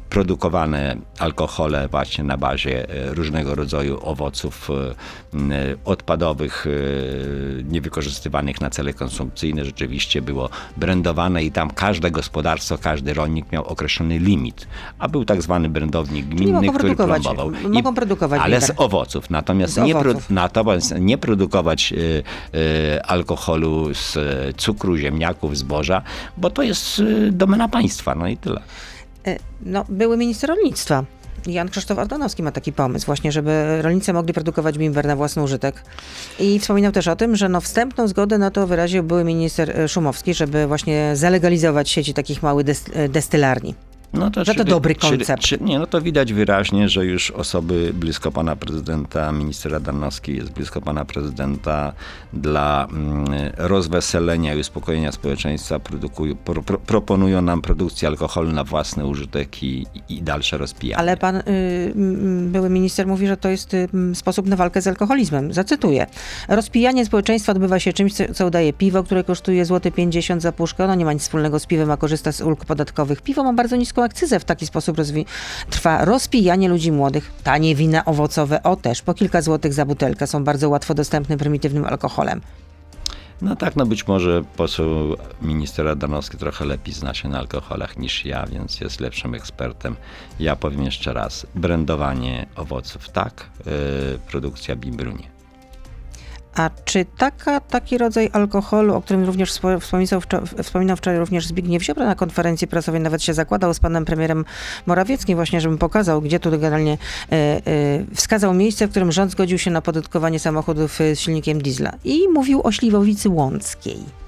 produkowane 0.09 0.95
alkohole 1.19 1.87
właśnie 1.87 2.23
na 2.23 2.37
bazie 2.37 2.89
e, 2.89 3.13
różnego 3.13 3.55
rodzaju 3.55 3.99
owoców 4.01 4.69
odpadowych, 5.85 6.65
niewykorzystywanych 7.63 8.61
na 8.61 8.69
cele 8.69 8.93
konsumpcyjne, 8.93 9.65
rzeczywiście 9.65 10.21
było 10.21 10.49
brandowane 10.77 11.43
i 11.43 11.51
tam 11.51 11.69
każde 11.69 12.11
gospodarstwo, 12.11 12.77
każdy 12.77 13.13
rolnik 13.13 13.51
miał 13.51 13.65
określony 13.65 14.19
limit, 14.19 14.67
a 14.99 15.07
był 15.07 15.25
tak 15.25 15.41
zwany 15.41 15.69
brandownik 15.69 16.25
gminny, 16.25 16.69
który 16.69 16.95
plombował. 16.95 17.51
Mogą 17.69 17.93
produkować 18.07 18.41
Ale 18.41 18.61
z 18.61 18.71
owoców. 18.77 19.29
Natomiast, 19.29 19.73
z 19.73 19.77
nie, 19.77 19.97
owoców. 19.97 20.29
Natomiast 20.29 20.93
nie 20.99 21.17
produkować 21.17 21.93
y, 21.93 22.23
y, 22.55 23.03
alkoholu 23.03 23.93
z 23.93 24.17
cukru, 24.57 24.97
ziemniaków, 24.97 25.57
zboża, 25.57 26.01
bo 26.37 26.49
to 26.49 26.63
jest 26.63 26.99
y, 26.99 27.31
domena 27.31 27.67
państwa. 27.67 28.15
No 28.15 28.27
i 28.27 28.37
tyle. 28.37 28.61
E, 29.27 29.37
no, 29.61 29.85
były 29.89 30.17
minister 30.17 30.49
rolnictwa. 30.49 31.03
Jan 31.47 31.69
Krzysztof 31.69 31.99
Ardanowski 31.99 32.43
ma 32.43 32.51
taki 32.51 32.73
pomysł 32.73 33.05
właśnie, 33.05 33.31
żeby 33.31 33.81
rolnicy 33.81 34.13
mogli 34.13 34.33
produkować 34.33 34.77
bimber 34.77 35.05
na 35.05 35.15
własny 35.15 35.43
użytek. 35.43 35.83
I 36.39 36.59
wspominał 36.59 36.91
też 36.91 37.07
o 37.07 37.15
tym, 37.15 37.35
że 37.35 37.49
no 37.49 37.61
wstępną 37.61 38.07
zgodę 38.07 38.37
na 38.37 38.51
to 38.51 38.67
wyraził 38.67 39.03
były 39.03 39.23
minister 39.23 39.79
e, 39.79 39.87
Szumowski, 39.87 40.33
żeby 40.33 40.67
właśnie 40.67 41.11
zalegalizować 41.15 41.89
sieci 41.89 42.13
takich 42.13 42.43
małych 42.43 42.65
e, 42.93 43.09
destylarni. 43.09 43.75
No 44.15 44.31
to, 44.31 44.45
że 44.45 44.55
to 44.55 44.63
dobry 44.63 44.95
koncept. 44.95 45.41
Czy, 45.41 45.57
czy, 45.57 45.63
nie, 45.63 45.79
no 45.79 45.87
to 45.87 46.01
widać 46.01 46.33
wyraźnie, 46.33 46.89
że 46.89 47.05
już 47.05 47.31
osoby 47.31 47.91
blisko 47.93 48.31
pana 48.31 48.55
prezydenta, 48.55 49.31
minister 49.31 49.75
Adanowski 49.75 50.35
jest 50.35 50.51
blisko 50.51 50.81
pana 50.81 51.05
prezydenta 51.05 51.93
dla 52.33 52.87
mm, 52.91 53.25
rozweselenia 53.57 54.53
i 54.53 54.59
uspokojenia 54.59 55.11
społeczeństwa 55.11 55.79
produkują, 55.79 56.35
pro, 56.35 56.61
pro, 56.61 56.77
proponują 56.77 57.41
nam 57.41 57.61
produkcję 57.61 58.07
alkoholu 58.07 58.51
na 58.51 58.63
własny 58.63 59.05
użytek 59.05 59.63
i, 59.63 59.85
i 60.09 60.21
dalsze 60.21 60.57
rozpijanie. 60.57 60.97
Ale 60.97 61.17
pan 61.17 61.35
y, 61.35 61.93
były 62.41 62.69
minister 62.69 63.07
mówi, 63.07 63.27
że 63.27 63.37
to 63.37 63.49
jest 63.49 63.73
y, 63.73 63.87
sposób 64.13 64.47
na 64.47 64.55
walkę 64.55 64.81
z 64.81 64.87
alkoholizmem. 64.87 65.53
Zacytuję. 65.53 66.07
Rozpijanie 66.47 67.05
społeczeństwa 67.05 67.51
odbywa 67.51 67.79
się 67.79 67.93
czymś, 67.93 68.13
co 68.33 68.47
udaje 68.47 68.73
piwo, 68.73 69.03
które 69.03 69.23
kosztuje 69.23 69.65
złoty 69.65 69.91
50 69.91 70.41
za 70.41 70.51
puszkę. 70.51 70.83
Ono 70.83 70.95
nie 70.95 71.05
ma 71.05 71.13
nic 71.13 71.21
wspólnego 71.21 71.59
z 71.59 71.65
piwem, 71.65 71.91
a 71.91 71.97
korzysta 71.97 72.31
z 72.31 72.41
ulg 72.41 72.65
podatkowych. 72.65 73.21
Piwo 73.21 73.43
ma 73.43 73.53
bardzo 73.53 73.75
niską 73.75 74.03
akcyzę. 74.05 74.39
W 74.39 74.45
taki 74.45 74.67
sposób 74.67 74.97
rozwi- 74.97 75.25
trwa 75.69 76.05
rozpijanie 76.05 76.69
ludzi 76.69 76.91
młodych. 76.91 77.31
Tanie 77.43 77.75
wina 77.75 78.05
owocowe, 78.05 78.63
o 78.63 78.75
też 78.75 79.01
po 79.01 79.13
kilka 79.13 79.41
złotych 79.41 79.73
za 79.73 79.85
butelkę, 79.85 80.27
są 80.27 80.43
bardzo 80.43 80.69
łatwo 80.69 80.93
dostępnym, 80.93 81.39
prymitywnym 81.39 81.85
alkoholem. 81.85 82.41
No 83.41 83.55
tak, 83.55 83.75
no 83.75 83.85
być 83.85 84.07
może 84.07 84.43
poseł 84.57 85.15
minister 85.41 85.87
Adanowski 85.87 86.37
trochę 86.37 86.65
lepiej 86.65 86.93
zna 86.93 87.13
się 87.13 87.29
na 87.29 87.39
alkoholach 87.39 87.97
niż 87.97 88.25
ja, 88.25 88.45
więc 88.47 88.81
jest 88.81 88.99
lepszym 88.99 89.33
ekspertem. 89.35 89.95
Ja 90.39 90.55
powiem 90.55 90.83
jeszcze 90.83 91.13
raz, 91.13 91.47
brandowanie 91.55 92.45
owoców 92.55 93.09
tak, 93.09 93.49
yy, 93.65 93.73
produkcja 94.27 94.75
bimbru 94.75 95.11
nie. 95.11 95.34
A 96.55 96.69
czy 96.85 97.05
taka, 97.17 97.59
taki 97.59 97.97
rodzaj 97.97 98.29
alkoholu, 98.33 98.95
o 98.95 99.01
którym 99.01 99.23
również 99.23 99.51
spo- 99.51 99.79
wspominał, 99.79 100.21
wspominał 100.63 100.97
wczoraj 100.97 101.19
również 101.19 101.47
Zbigniew 101.47 101.83
Ziobro 101.83 102.05
na 102.05 102.15
konferencji 102.15 102.67
prasowej, 102.67 103.01
nawet 103.01 103.23
się 103.23 103.33
zakładał 103.33 103.73
z 103.73 103.79
panem 103.79 104.05
premierem 104.05 104.45
Morawieckim 104.85 105.35
właśnie, 105.35 105.61
żebym 105.61 105.77
pokazał, 105.77 106.21
gdzie 106.21 106.39
tu 106.39 106.51
generalnie 106.51 106.97
e, 107.31 107.35
e, 107.35 107.61
wskazał 108.15 108.53
miejsce, 108.53 108.87
w 108.87 108.89
którym 108.89 109.11
rząd 109.11 109.31
zgodził 109.31 109.57
się 109.57 109.71
na 109.71 109.81
podatkowanie 109.81 110.39
samochodów 110.39 111.01
e, 111.01 111.15
z 111.15 111.19
silnikiem 111.19 111.61
diesla. 111.61 111.91
I 112.03 112.27
mówił 112.33 112.61
o 112.63 112.71
Śliwowicy 112.71 113.29
Łąckiej. 113.29 114.24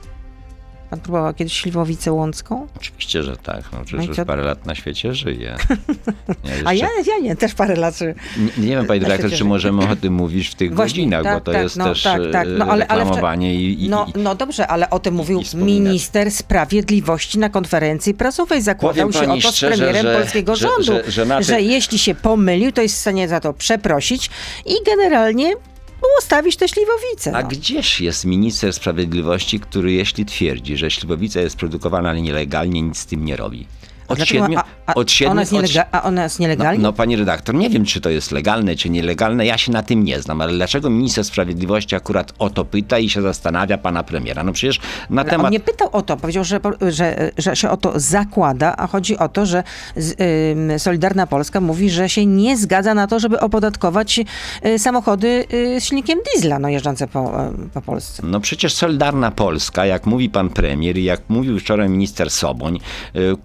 Pan 0.89 1.00
próbował 1.00 1.34
kiedyś 1.34 1.54
Śliwowicę 1.54 2.12
Łącką? 2.13 2.67
Oczywiście, 2.78 3.23
że 3.23 3.38
tak. 3.38 3.63
No, 3.71 3.78
No 3.80 3.86
przecież 3.86 4.08
już 4.08 4.15
co? 4.15 4.26
parę 4.26 4.43
lat 4.43 4.65
na 4.65 4.76
świecie 4.76 5.13
żyję. 5.15 5.56
Ja 6.43 6.52
A 6.65 6.73
jeszcze- 6.73 6.88
ja, 7.06 7.15
ja 7.15 7.23
nie, 7.23 7.36
też 7.36 7.54
parę 7.54 7.76
lat. 7.76 7.97
że- 7.97 8.13
Nie, 8.38 8.63
nie 8.67 8.76
wiem, 8.76 8.86
panie 8.86 9.00
dyrektor, 9.00 9.32
czy 9.32 9.45
możemy 9.45 9.89
o 9.89 9.95
tym 9.95 10.13
mówić 10.13 10.47
w 10.47 10.56
tych 10.56 10.76
Właśnie, 10.76 11.00
godzinach, 11.04 11.23
tak, 11.23 11.34
bo 11.34 11.41
to 11.41 11.52
tak, 11.52 11.62
jest 11.63 11.78
no, 11.78 11.86
też 11.86 12.04
tak, 12.04 12.21
tak. 12.32 12.47
No, 12.58 12.65
e, 12.65 12.69
ale- 12.69 12.88
ale 12.88 13.02
wcze- 13.02 13.06
reklamowanie 13.06 13.56
i, 13.56 13.86
i, 13.86 13.89
No, 13.89 14.06
no 14.15 14.36
dobrze, 14.36 14.67
ale 14.67 14.89
o 14.89 15.00
tym 15.00 15.13
mówił 15.13 15.41
minister 15.56 16.32
sprawiedliwości 16.32 17.39
na 17.39 17.50
konferencji 17.50 18.13
prasowej. 18.13 18.62
Zakładał 18.62 19.13
się 19.13 19.32
o 19.34 19.38
to 19.41 19.52
z 19.52 19.60
premierem 19.60 20.06
że- 20.06 20.17
polskiego 20.17 20.56
że- 20.56 20.67
rządu, 20.67 20.84
że- 21.08 21.12
że 21.12 21.43
że 21.43 21.56
ty- 21.56 21.62
jeśli 21.62 22.00
się 22.00 22.15
pomylił, 22.15 22.71
to 22.71 22.82
jest 22.82 22.95
w 22.95 22.97
stanie 22.97 23.28
za 23.28 23.39
to 23.39 23.54
przeprosić 23.54 24.30
i 24.65 24.73
generalnie 24.86 25.54
ustawić 26.19 26.55
te 26.55 26.67
śliwowice. 26.67 27.36
A 27.38 27.41
No. 27.41 27.47
gdzież 27.47 28.01
jest 28.01 28.25
minister 28.25 28.73
sprawiedliwości, 28.73 29.60
który 29.60 29.91
jeśli 29.91 30.25
twierdzi, 30.25 30.77
że 30.77 30.91
śliwowica 30.91 31.41
jest 31.41 31.55
produkowana 31.57 32.13
nielegalnie, 32.13 32.81
nic 32.81 32.97
z 32.97 33.05
tym 33.05 33.25
nie 33.25 33.36
robi? 33.36 33.67
Od 34.08 34.17
dlaczego- 34.17 34.43
siedmiu, 34.43 34.60
a, 34.60 34.63
a, 34.86 34.93
od 34.93 35.12
siedmiu, 35.12 35.32
ona 35.32 35.41
jest 35.41 35.52
nielega- 35.52 35.86
a 35.91 36.04
ona 36.04 36.24
jest 36.24 36.39
no, 36.39 36.43
nielegalnie? 36.43 36.84
no 36.84 36.93
pani 36.93 37.15
redaktor, 37.15 37.56
nie 37.56 37.70
wiem, 37.70 37.86
czy 37.86 38.02
to 38.02 38.10
jest 38.10 38.32
legalne, 38.32 38.76
czy 38.76 38.89
nielegalne, 38.89 39.46
ja 39.46 39.58
się 39.58 39.72
na 39.72 39.84
tym 39.84 40.04
nie 40.04 40.22
znam, 40.22 40.41
ale 40.41 40.54
dlaczego 40.54 40.89
minister 40.89 41.26
sprawiedliwości 41.26 41.96
akurat 41.96 42.34
o 42.39 42.50
to 42.50 42.65
pyta 42.65 43.00
i 43.00 43.10
się 43.10 43.22
zastanawia 43.22 43.78
pana 43.78 44.04
premiera? 44.04 44.43
No 44.43 44.52
przecież 44.52 44.80
na 45.10 45.24
temat... 45.24 45.46
On 45.46 45.52
nie 45.52 45.60
pytał 45.60 45.89
o 45.91 46.02
to, 46.02 46.17
powiedział, 46.17 46.43
że, 46.43 46.60
że, 46.82 47.32
że 47.38 47.56
się 47.56 47.70
o 47.70 47.78
to 47.78 48.00
zakłada, 48.00 48.76
a 48.78 48.88
chodzi 48.88 49.17
o 49.17 49.30
to, 49.30 49.46
że 49.46 49.63
Solidarna 50.78 51.28
Polska 51.28 51.62
mówi, 51.62 51.89
że 51.89 52.10
się 52.10 52.26
nie 52.26 52.58
zgadza 52.58 52.93
na 52.93 53.08
to, 53.08 53.20
żeby 53.20 53.39
opodatkować 53.39 54.20
y, 54.65 54.80
samochody 54.80 55.46
y, 55.54 55.82
z 55.82 55.84
silnikiem 55.84 56.20
diesla 56.34 56.60
no, 56.60 56.70
jeżdżące 56.70 57.08
po, 57.08 57.50
y, 57.65 57.70
po 57.74 57.82
Polsce. 57.82 58.24
No 58.26 58.39
przecież 58.39 58.74
Solidarna 58.74 59.32
Polska, 59.32 59.86
jak 59.86 60.06
mówi 60.06 60.30
pan 60.30 60.50
premier 60.50 60.98
i 60.98 61.04
jak 61.04 61.22
mówił 61.30 61.60
wczoraj 61.60 61.89
minister 61.89 62.32
Soboń, 62.32 62.80
y, 63.15 63.36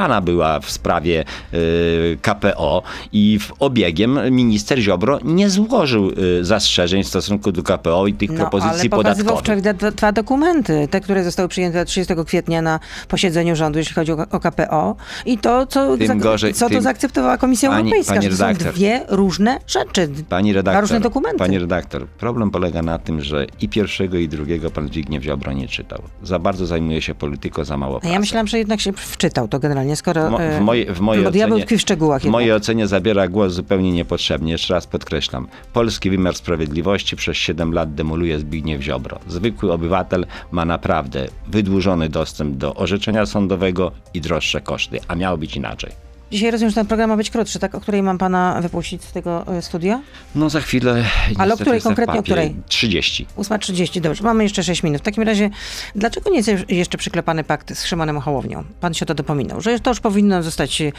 konsultowana 0.00 0.20
była 0.20 0.60
w 0.60 0.70
sprawie 0.70 1.24
y, 1.54 2.18
KPO 2.22 2.82
i 3.12 3.38
w 3.38 3.52
obiegiem 3.58 4.18
minister 4.34 4.78
Ziobro 4.78 5.18
nie 5.24 5.50
złożył 5.50 6.10
y, 6.40 6.44
zastrzeżeń 6.44 7.04
w 7.04 7.08
stosunku 7.08 7.52
do 7.52 7.62
KPO 7.62 8.06
i 8.06 8.14
tych 8.14 8.30
No, 8.30 8.36
propozycji 8.36 8.80
ale 8.80 8.90
podatkowych. 8.90 9.40
wczoraj 9.40 9.62
dwa, 9.96 10.12
dokumenty, 10.12 10.88
te, 10.90 11.00
które 11.00 11.24
zostały 11.24 11.48
przyjęte 11.48 11.84
30 11.84 12.14
kwietnia 12.26 12.62
na 12.62 12.80
posiedzeniu 13.08 13.56
rządu, 13.56 13.78
jeśli 13.78 13.94
chodzi 13.94 14.12
o, 14.12 14.16
o 14.30 14.40
KPO 14.40 14.96
i 15.26 15.38
to, 15.38 15.66
co, 15.66 15.96
Tym 15.96 16.20
gorzej- 16.20 16.54
co 16.54 16.66
to 16.66 16.70
tym- 16.74 16.82
zaakceptowała 16.82 17.38
Komisja 17.38 17.68
Pani- 17.70 17.82
Europejska, 17.82 18.14
pani 18.14 18.28
to 18.28 18.36
są 18.36 18.44
redaktor. 18.46 18.72
dwie 18.74 19.00
różne 19.08 19.58
rzeczy. 19.66 20.08
Pani 20.28 20.50
Dwa 20.50 20.56
redaktor, 20.58 20.82
różne 20.82 21.00
dokumenty. 21.00 21.38
pani 21.38 21.58
redaktor, 21.58 22.06
problem 22.06 22.50
polega 22.50 22.82
na 22.82 22.98
tym, 22.98 23.20
że 23.20 23.46
i 23.60 23.68
pierwszego 23.68 24.18
i 24.18 24.28
drugiego 24.28 24.70
pan 24.70 24.86
Zbigniew 24.88 25.22
Ziobro 25.24 25.52
nie 25.52 25.68
czytał. 25.68 26.02
Za 26.22 26.38
bardzo 26.38 26.66
zajmuje 26.66 27.02
się 27.02 27.14
polityką, 27.14 27.64
za 27.64 27.76
mało 27.76 28.00
A 28.04 28.08
ja 28.08 28.18
myślałam, 28.20 28.46
że 28.46 28.58
jednak 28.58 28.80
się 28.80 28.92
wczytał 28.92 29.48
to 29.48 29.58
generalnie, 29.58 29.89
skoro... 29.96 30.30
Mo- 30.30 30.42
e, 30.42 30.58
w, 30.58 30.60
mojej, 30.60 30.94
w, 30.94 31.00
mojej 31.00 31.24
bo 31.24 31.30
diabeł 31.30 31.54
ocenie, 31.54 31.64
tkwi 31.64 31.78
w 31.78 31.80
szczegółach 31.80 32.20
w 32.20 32.24
jednak. 32.24 32.32
mojej 32.32 32.52
ocenie 32.52 32.86
zabiera 32.86 33.28
głos 33.28 33.52
zupełnie 33.52 33.92
niepotrzebnie. 33.92 34.52
Jeszcze 34.52 34.74
raz 34.74 34.86
podkreślam. 34.86 35.48
Polski 35.72 36.10
wymiar 36.10 36.34
sprawiedliwości 36.34 37.16
przez 37.16 37.36
7 37.36 37.72
lat 37.72 37.94
demoluje 37.94 38.38
Zbigniew 38.38 38.82
Ziobro. 38.82 39.18
Zwykły 39.26 39.72
obywatel 39.72 40.26
ma 40.50 40.64
naprawdę 40.64 41.26
wydłużony 41.48 42.08
dostęp 42.08 42.56
do 42.56 42.74
orzeczenia 42.74 43.26
sądowego 43.26 43.92
i 44.14 44.20
droższe 44.20 44.60
koszty, 44.60 44.98
a 45.08 45.14
miało 45.14 45.36
być 45.38 45.56
inaczej. 45.56 46.09
Dzisiaj 46.30 46.50
rozumiem, 46.50 46.70
że 46.70 46.74
ten 46.74 46.86
program 46.86 47.10
ma 47.10 47.16
być 47.16 47.30
krótszy, 47.30 47.58
tak? 47.58 47.74
O 47.74 47.80
której 47.80 48.02
mam 48.02 48.18
pana 48.18 48.60
wypuścić 48.62 49.04
z 49.04 49.12
tego 49.12 49.46
e, 49.46 49.62
studia? 49.62 50.00
No 50.34 50.50
za 50.50 50.60
chwilę... 50.60 51.04
Ale 51.38 51.54
o 51.54 51.56
której 51.56 51.80
konkretnie, 51.80 52.20
o 52.20 52.22
której? 52.22 52.56
30. 52.68 53.26
8.30, 53.36 54.00
dobrze, 54.00 54.24
mamy 54.24 54.42
jeszcze 54.42 54.64
6 54.64 54.82
minut. 54.82 55.00
W 55.00 55.04
takim 55.04 55.22
razie, 55.22 55.50
dlaczego 55.94 56.30
nie 56.30 56.36
jest 56.36 56.50
jeszcze 56.68 56.98
przyklepany 56.98 57.44
pakt 57.44 57.78
z 57.78 57.84
Szymonem 57.84 58.20
Hołownią? 58.20 58.64
Pan 58.80 58.94
się 58.94 59.04
o 59.04 59.06
to 59.06 59.14
dopominał, 59.14 59.60
że 59.60 59.80
to 59.80 59.90
już 59.90 60.00
powinno 60.00 60.42
zostać 60.42 60.80
y, 60.80 60.92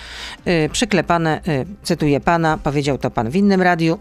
przyklepane, 0.72 1.42
y, 1.48 1.66
cytuję 1.84 2.20
pana, 2.20 2.58
powiedział 2.58 2.98
to 2.98 3.12
pan 3.12 3.30
w 3.30 3.36
innym 3.36 3.62
radiu, 3.62 4.00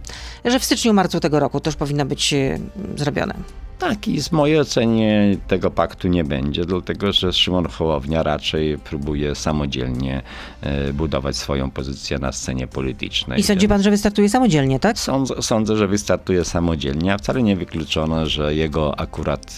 że 0.44 0.58
w 0.58 0.64
styczniu, 0.64 0.92
marcu 0.92 1.20
tego 1.20 1.40
roku 1.40 1.60
to 1.60 1.68
już 1.68 1.76
powinno 1.76 2.04
być 2.04 2.32
y, 2.32 2.60
zrobione. 2.96 3.34
Tak, 3.80 4.08
i 4.08 4.20
z 4.20 4.32
mojej 4.32 4.60
ocenie 4.60 5.36
tego 5.48 5.70
paktu 5.70 6.08
nie 6.08 6.24
będzie, 6.24 6.64
dlatego 6.64 7.12
że 7.12 7.32
Szymon 7.32 7.66
Hołownia 7.68 8.22
raczej 8.22 8.78
próbuje 8.78 9.34
samodzielnie 9.34 10.22
e, 10.60 10.92
budować 10.92 11.36
swoją 11.36 11.70
pozycję 11.70 12.18
na 12.18 12.32
scenie 12.32 12.66
politycznej. 12.66 13.40
I 13.40 13.42
sądzi 13.42 13.68
pan, 13.68 13.82
że 13.82 13.90
wystartuje 13.90 14.28
samodzielnie, 14.28 14.80
tak? 14.80 14.98
Sądzę, 14.98 15.42
sądzę, 15.42 15.76
że 15.76 15.88
wystartuje 15.88 16.44
samodzielnie, 16.44 17.14
a 17.14 17.18
wcale 17.18 17.42
nie 17.42 17.56
wykluczono, 17.56 18.26
że 18.26 18.54
jego 18.54 19.00
akurat 19.00 19.56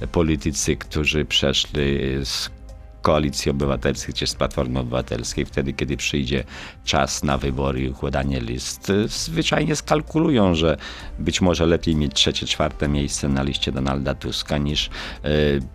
e, 0.00 0.06
politycy, 0.06 0.76
którzy 0.76 1.24
przeszli 1.24 1.98
z 2.24 2.50
Koalicji 3.02 3.50
Obywatelskiej 3.50 4.14
czy 4.14 4.26
z 4.26 4.34
Platformy 4.34 4.78
Obywatelskiej, 4.78 5.44
wtedy 5.44 5.72
kiedy 5.72 5.96
przyjdzie 5.96 6.44
czas 6.84 7.22
na 7.22 7.38
wybory 7.38 7.80
i 7.80 7.88
układanie 7.88 8.40
list, 8.40 8.92
zwyczajnie 9.06 9.76
skalkulują, 9.76 10.54
że 10.54 10.76
być 11.18 11.40
może 11.40 11.66
lepiej 11.66 11.96
mieć 11.96 12.14
trzecie, 12.14 12.46
czwarte 12.46 12.88
miejsce 12.88 13.28
na 13.28 13.42
liście 13.42 13.72
Donalda 13.72 14.14
Tuska 14.14 14.58
niż 14.58 14.90
e, 15.24 15.28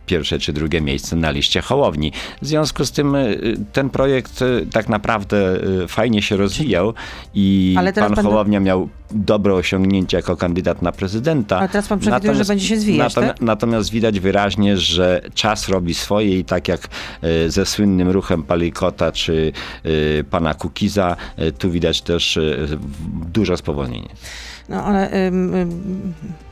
pierwsze 0.05 0.39
czy 0.39 0.53
drugie 0.53 0.81
miejsce 0.81 1.15
na 1.15 1.31
liście 1.31 1.61
Hołowni. 1.61 2.11
W 2.41 2.47
związku 2.47 2.85
z 2.85 2.91
tym 2.91 3.15
e, 3.15 3.25
ten 3.73 3.89
projekt 3.89 4.41
e, 4.41 4.45
tak 4.71 4.89
naprawdę 4.89 5.59
fajnie 5.87 6.21
się 6.21 6.37
rozwijał 6.37 6.93
i 7.33 7.75
pan 7.95 8.15
pan- 8.15 8.25
Hołownia 8.25 8.59
miał 8.59 8.89
dobre 9.11 9.53
osiągnięcie 9.53 10.17
jako 10.17 10.37
kandydat 10.37 10.81
na 10.81 10.91
prezydenta. 10.91 11.57
Ale 11.57 11.69
teraz 11.69 11.87
pan 11.87 11.99
przewiduje, 11.99 12.35
że 12.35 12.45
będzie 12.45 12.67
się 12.67 12.79
zwijać, 12.79 13.13
tak? 13.13 13.41
Natomiast 13.41 13.91
widać 13.91 14.19
wyraźnie, 14.19 14.77
że 14.77 15.21
czas 15.33 15.69
robi 15.69 15.93
swoje 15.93 16.39
i 16.39 16.45
tak 16.45 16.67
jak 16.67 16.87
ze 17.47 17.65
słynnym 17.65 18.09
ruchem 18.09 18.43
Palikota 18.43 19.11
czy 19.11 19.51
e, 19.83 20.23
pana 20.23 20.53
Kukiza, 20.53 21.15
e, 21.37 21.51
tu 21.51 21.71
widać 21.71 22.01
też 22.01 22.37
e, 22.37 22.41
duże 23.33 23.57
spowolnienie. 23.57 24.09
No 24.69 24.83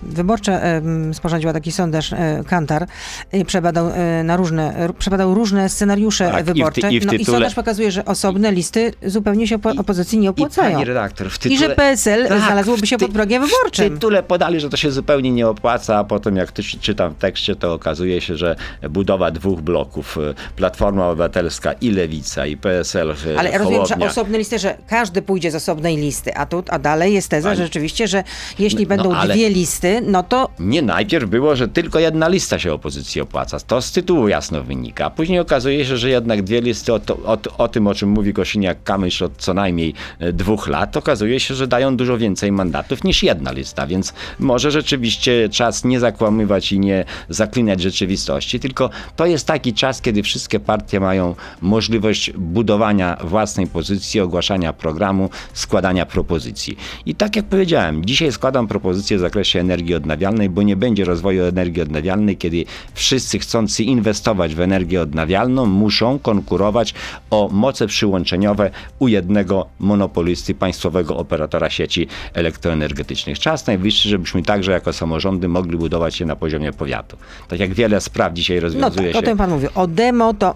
wyborcza 0.01 0.60
ym, 0.78 1.13
sporządziła 1.13 1.54
taki 1.54 1.71
sondaż 1.71 2.12
y, 2.12 2.15
Kantar 2.47 2.88
i 3.34 3.45
przebadał 3.45 3.88
y, 3.89 4.23
na 4.23 4.38
różne, 4.38 4.89
przebadał 4.99 5.34
różne 5.34 5.69
scenariusze 5.69 6.32
Tak, 6.32 6.39
i 6.41 6.43
w 6.43 6.47
ty- 6.47 6.54
wyborcze. 6.54 6.93
i 6.93 6.99
w 6.99 7.06
no 7.06 7.13
i 7.13 7.19
tytule- 7.19 7.25
sondaż 7.36 7.56
pokazuje, 7.56 7.91
że 7.91 8.06
osobne 8.06 8.51
listy 8.51 8.91
zupełnie 9.06 9.47
się 9.47 9.58
opo- 9.58 9.80
opozycji 9.80 10.17
nie 10.19 10.25
I 10.25 10.30
opłacają. 10.30 10.71
pani 10.73 10.86
redaktor, 10.86 11.30
w 11.30 11.36
I 11.36 11.39
tytule... 11.39 11.60
że 11.60 11.69
PSL 11.75 12.28
Tak, 12.28 12.39
znalazłoby 12.41 12.82
w 12.82 12.89
się 12.89 12.97
ty- 12.97 13.06
pod 13.06 13.13
progiem 13.13 13.43
W 13.43 13.49
wyborczym. 13.49 13.93
tytule 13.93 14.23
podali, 14.23 14.60
że 14.60 14.69
to 14.69 14.78
się 14.78 14.91
zupełnie 14.91 15.32
nie 15.32 15.47
opłaca, 15.47 15.97
a 15.97 16.04
potem 16.04 16.36
jak 16.36 16.51
ty 16.51 16.63
czytam 16.63 17.13
w 17.13 17.17
tekście, 17.17 17.56
to 17.56 17.73
okazuje 17.73 18.21
się, 18.21 18.36
że 18.38 18.56
budowa 18.89 19.32
dwóch 19.32 19.62
bloków, 19.62 20.17
e, 20.17 20.34
Platforma 20.56 21.08
Obywatelska 21.10 21.73
i 21.73 21.91
Lewica 21.91 22.45
i 22.45 22.58
PSL 22.58 23.12
e, 23.12 23.39
Ale 23.39 23.58
rozumiem, 23.58 23.86
że 23.86 23.95
osobne 23.97 24.38
listy, 24.38 24.60
że 24.60 24.78
każdy 24.88 25.21
pójdzie 25.21 25.51
z 25.51 25.56
osobnej 25.56 25.97
listy, 25.97 26.36
a 26.36 26.45
tu, 26.45 26.63
a 26.69 26.80
dalej 26.80 27.13
jest 27.13 27.30
teza, 27.30 27.56
że 27.56 27.63
rzeczywiście, 27.63 28.04
że 28.07 28.23
jeśli 28.59 28.83
No, 28.83 28.89
będą 28.89 29.13
ale- 29.13 29.33
dwie 29.33 29.49
listy, 29.49 30.01
no 30.05 30.23
to 30.23 30.49
Nie, 30.59 30.81
najpierw 30.81 31.29
było, 31.29 31.55
że 31.55 31.67
tylko 31.67 31.99
jedna 31.99 32.27
lista 32.27 32.59
się 32.59 32.73
opozycji 32.73 33.21
opłaca. 33.21 33.59
To 33.59 33.81
z 33.81 33.91
tytułu 33.91 34.27
jasno 34.27 34.63
wynika. 34.63 35.09
Później 35.09 35.39
okazuje 35.39 35.85
się, 35.85 35.97
że 35.97 36.09
jednak 36.09 36.41
dwie 36.43 36.61
listy 36.61 36.93
o, 36.93 36.99
to, 36.99 37.13
o, 37.25 37.37
o 37.57 37.67
tym, 37.67 37.87
o 37.87 37.95
czym 37.95 38.09
mówi 38.09 38.33
Kosiniak-Kamysz 38.33 39.23
od 39.25 39.31
co 39.37 39.53
najmniej 39.53 39.93
e, 40.19 40.33
dwóch 40.33 40.67
lat, 40.67 40.97
okazuje 40.97 41.39
się, 41.39 41.55
że 41.55 41.67
dają 41.67 41.97
dużo 41.97 42.17
więcej 42.17 42.51
mandatów 42.51 43.03
niż 43.03 43.23
jedna 43.23 43.51
lista, 43.51 43.87
więc 43.87 44.13
może 44.39 44.71
rzeczywiście 44.71 45.49
czas 45.49 45.83
nie 45.85 45.99
zakłamywać 45.99 46.71
i 46.71 46.79
nie 46.79 47.05
zaklinać 47.29 47.81
rzeczywistości, 47.81 48.59
tylko 48.59 48.89
to 49.15 49.25
jest 49.25 49.47
taki 49.47 49.73
czas, 49.73 50.01
kiedy 50.01 50.23
wszystkie 50.23 50.59
partie 50.59 50.99
mają 50.99 51.35
możliwość 51.61 52.31
budowania 52.31 53.17
własnej 53.23 53.67
pozycji, 53.67 54.19
ogłaszania 54.19 54.73
programu, 54.73 55.29
składania 55.53 56.05
propozycji. 56.05 56.77
I 57.05 57.15
tak 57.15 57.35
jak 57.35 57.45
powiedziałem, 57.45 57.94
dzisiaj 58.01 58.31
składam 58.31 58.67
propozycję 58.67 59.17
w 59.17 59.19
zakresie 59.19 59.60
energii 59.60 59.95
odnawialnej, 59.95 60.49
bo 60.49 60.62
nie 60.62 60.75
będzie 60.75 61.05
rozwoju 61.05 61.43
energii 61.43 61.81
odnawialnej, 61.81 62.38
kiedy 62.38 62.65
wszyscy 62.93 63.39
chcący 63.39 63.84
inwestować 63.84 64.55
w 64.55 64.60
energię 64.60 65.01
odnawialną 65.01 65.65
muszą 65.65 66.19
konkurować 66.19 66.93
o 67.29 67.49
moce 67.51 67.88
przyłączeniowe 67.88 68.71
u 68.99 69.08
jednego 69.08 69.67
monopolisty, 69.79 70.55
państwowego 70.55 71.17
operatora 71.17 71.69
sieci 71.69 72.08
elektroenergetycznych. 72.34 73.39
Czas 73.39 73.67
najwyższy, 73.67 74.10
żebyśmy 74.10 74.43
także 74.43 74.71
jako 74.71 74.93
samorządy 74.93 75.47
mogli 75.47 75.77
budować 75.77 76.15
się 76.15 76.25
na 76.25 76.36
poziomie 76.36 76.71
powiatu. 76.71 77.17
Tak 77.47 77.60
jak 77.60 77.73
wiele 77.73 78.01
spraw 78.01 78.34
dzisiaj 78.34 78.58
No 78.58 78.62
rozwiązuje 78.62 79.08
tak, 79.08 79.15
o 79.15 79.19
się 79.19 79.25
tym 79.25 79.38
pan 79.38 79.49
mówił. 79.49 79.69
O 79.75 79.88
demo, 79.88 80.34
to, 80.34 80.55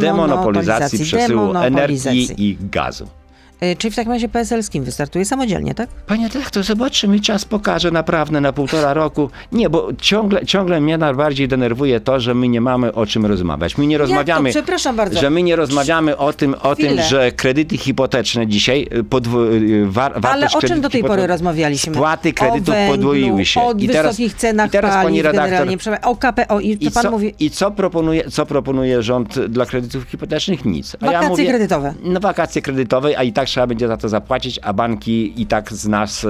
demonopolizacji 0.00 0.98
przesyłu 0.98 1.52
demonopolizacji. 1.52 2.20
energii 2.20 2.50
i 2.50 2.56
gazu. 2.60 3.19
Y, 3.62 3.76
Czyli 3.76 3.92
w 3.92 3.96
takim 3.96 4.12
razie 4.12 4.28
PSL 4.28 4.62
z 4.62 4.70
kim 4.70 4.84
wystartuje? 4.84 5.24
Samodzielnie, 5.24 5.74
tak? 5.74 5.88
Panie 6.06 6.28
dyrektor, 6.28 6.64
zobaczymy, 6.64 7.20
czas 7.20 7.44
pokaże 7.44 7.90
naprawdę 7.90 8.40
na 8.40 8.52
półtora 8.52 8.94
roku. 8.94 9.30
Nie, 9.52 9.70
bo 9.70 9.88
ciągle, 10.00 10.46
ciągle 10.46 10.80
mnie 10.80 10.98
najbardziej 10.98 11.48
denerwuje 11.48 12.00
to, 12.00 12.20
że 12.20 12.34
my 12.34 12.48
nie 12.48 12.60
mamy 12.60 12.94
o 12.94 13.06
czym 13.06 13.26
rozmawiać. 13.26 13.78
My 13.78 13.86
nie 13.86 13.98
rozmawiamy, 13.98 14.50
Przepraszam 14.50 14.96
bardzo. 14.96 15.20
że 15.20 15.30
my 15.30 15.42
nie 15.42 15.56
rozmawiamy 15.56 16.16
o 16.16 16.32
tym, 16.32 16.54
o 16.62 16.76
tym, 16.76 17.02
że 17.02 17.32
kredyty 17.32 17.76
hipoteczne 17.76 18.46
dzisiaj 18.46 18.88
y, 18.92 19.04
podwo- 19.04 19.52
y, 19.52 19.86
war, 19.86 20.20
Ale 20.22 20.46
o 20.54 20.60
czym 20.60 20.80
do 20.80 20.90
tej 20.90 21.04
pory 21.04 21.26
rozmawialiśmy? 21.26 21.94
Spłaty 21.94 22.32
kredytów 22.32 22.74
węglu, 22.74 22.96
podwoiły 22.96 23.44
się. 23.44 23.60
O 23.60 23.72
I 23.72 23.88
teraz, 23.88 24.06
wysokich 24.16 24.34
cenach 24.34 24.68
i 24.68 24.70
teraz 24.70 24.90
paliw 24.90 25.04
pani 25.04 25.22
redaktor, 25.22 25.68
o 26.02 26.16
KPO 26.16 26.60
i 26.60 26.78
co 26.78 26.84
i 26.88 26.90
pan 26.90 27.02
co, 27.02 27.10
mówi? 27.10 27.34
I 27.38 27.50
co 27.50 27.70
proponuje, 27.70 28.30
co 28.30 28.46
proponuje 28.46 29.02
rząd 29.02 29.38
dla 29.38 29.66
kredytów 29.66 30.04
hipotecznych? 30.04 30.64
Nic. 30.64 30.96
A 31.00 31.06
Wakacje 31.06 31.46
kredytowe. 31.46 31.94
No 32.02 32.20
wakacje 32.20 32.62
kredytowe, 32.62 33.18
a 33.18 33.22
i 33.22 33.32
tak 33.32 33.49
trzeba 33.50 33.66
będzie 33.66 33.88
za 33.88 33.96
to 33.96 34.08
zapłacić, 34.08 34.58
a 34.62 34.72
banki 34.72 35.42
i 35.42 35.46
tak 35.46 35.72
z 35.72 35.88
nas, 35.88 36.24
e, 36.24 36.28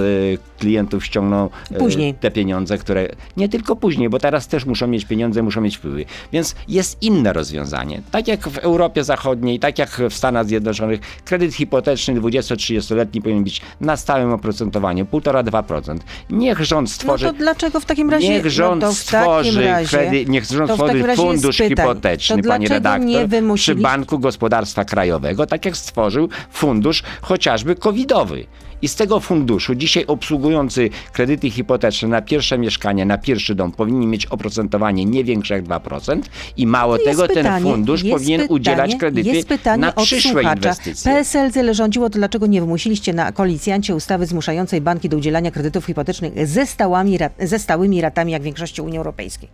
klientów, 0.59 1.04
ściągną 1.04 1.50
e, 1.70 1.78
Później. 1.78 2.14
te 2.14 2.30
pieniądze, 2.30 2.78
które 2.78 3.09
nie 3.37 3.48
tylko 3.48 3.76
później, 3.76 4.09
bo 4.09 4.18
teraz 4.18 4.48
też 4.48 4.66
muszą 4.66 4.87
mieć 4.87 5.04
pieniądze, 5.04 5.42
muszą 5.42 5.61
mieć 5.61 5.76
wpływy. 5.76 6.04
Więc 6.33 6.54
jest 6.68 7.02
inne 7.02 7.33
rozwiązanie. 7.33 8.02
Tak 8.11 8.28
jak 8.28 8.48
w 8.48 8.59
Europie 8.59 9.04
Zachodniej, 9.04 9.59
tak 9.59 9.78
jak 9.78 10.02
w 10.11 10.14
Stanach 10.14 10.46
Zjednoczonych, 10.46 11.00
kredyt 11.24 11.54
hipoteczny 11.54 12.20
20-30-letni 12.20 13.22
powinien 13.22 13.44
być 13.44 13.61
na 13.80 13.96
stałym 13.96 14.33
oprocentowaniu 14.33 15.04
1,5-2%. 15.04 15.98
Niech 16.30 16.64
rząd 16.64 16.88
No 16.88 16.94
stworzy 16.94 17.26
to 17.26 17.33
dlaczego 17.33 17.80
w 17.80 17.85
takim 17.85 18.11
razie... 18.11 18.28
Niech 18.28 18.50
rząd 18.50 18.83
no 18.83 18.88
to 18.88 18.94
w 18.94 18.98
stworzy 18.98 19.62
razie, 19.64 19.88
kredyt, 19.88 20.28
niech 20.28 20.44
rząd 20.44 20.70
stworzy 20.70 21.16
fundusz 21.16 21.56
hipoteczny, 21.56 22.42
to 22.42 22.48
pani 22.48 22.68
redaktor, 22.68 23.28
przy. 23.54 23.74
Banku 23.74 24.18
Gospodarstwa 24.18 24.85
Krajowego, 24.85 25.46
tak 25.46 25.64
jak 25.64 25.76
stworzył 25.76 26.28
fundusz 26.50 27.02
chociażby 27.20 27.75
covidowy. 27.75 28.46
I 28.83 28.88
z 28.88 28.96
tego 28.96 29.20
funduszu 29.20 29.75
dzisiaj 29.75 30.05
obsługujący 30.07 30.90
kredyty 31.12 31.51
hipoteczne 31.51 32.09
na 32.09 32.23
pierwsze 32.23 32.59
mieszkanie, 32.59 33.07
na 33.07 33.18
pierwszy 33.18 33.55
dom 33.55 33.73
powinni 33.73 34.07
mieć 34.07 34.27
oprocentowanie 34.27 35.05
nie 35.05 35.25
większe 35.25 35.55
jak 35.55 35.64
2% 35.64 36.20
i 36.57 36.66
mało 36.66 36.99
tego 36.99 37.27
ten 37.27 37.37
pytanie, 37.37 37.64
fundusz 37.64 38.03
jest 38.03 38.18
powinien 38.18 38.40
pytanie, 38.40 38.55
udzielać 38.55 38.96
kredyty 38.96 39.44
na 39.79 39.92
przyszłe 39.92 40.33
słuchacza. 40.33 40.55
inwestycje. 40.55 41.12
PSL 41.12 41.53
tyle 41.53 41.75
rządziło, 41.75 42.11
to 42.11 42.18
dlaczego 42.18 42.46
nie 42.46 42.61
wymusiliście 42.61 43.12
na 43.12 43.33
koalicjancie 43.33 43.94
ustawy 43.94 44.27
zmuszającej 44.27 44.81
banki 44.81 45.09
do 45.09 45.16
udzielania 45.16 45.51
kredytów 45.51 45.85
hipotecznych 45.85 46.46
ze, 46.49 46.66
stałami, 46.66 47.18
ze 47.38 47.59
stałymi 47.59 48.01
ratami, 48.01 48.33
jak 48.33 48.42
w 48.42 48.44
większości 48.44 48.83
Unii 48.83 48.99
Europejskiej? 48.99 49.49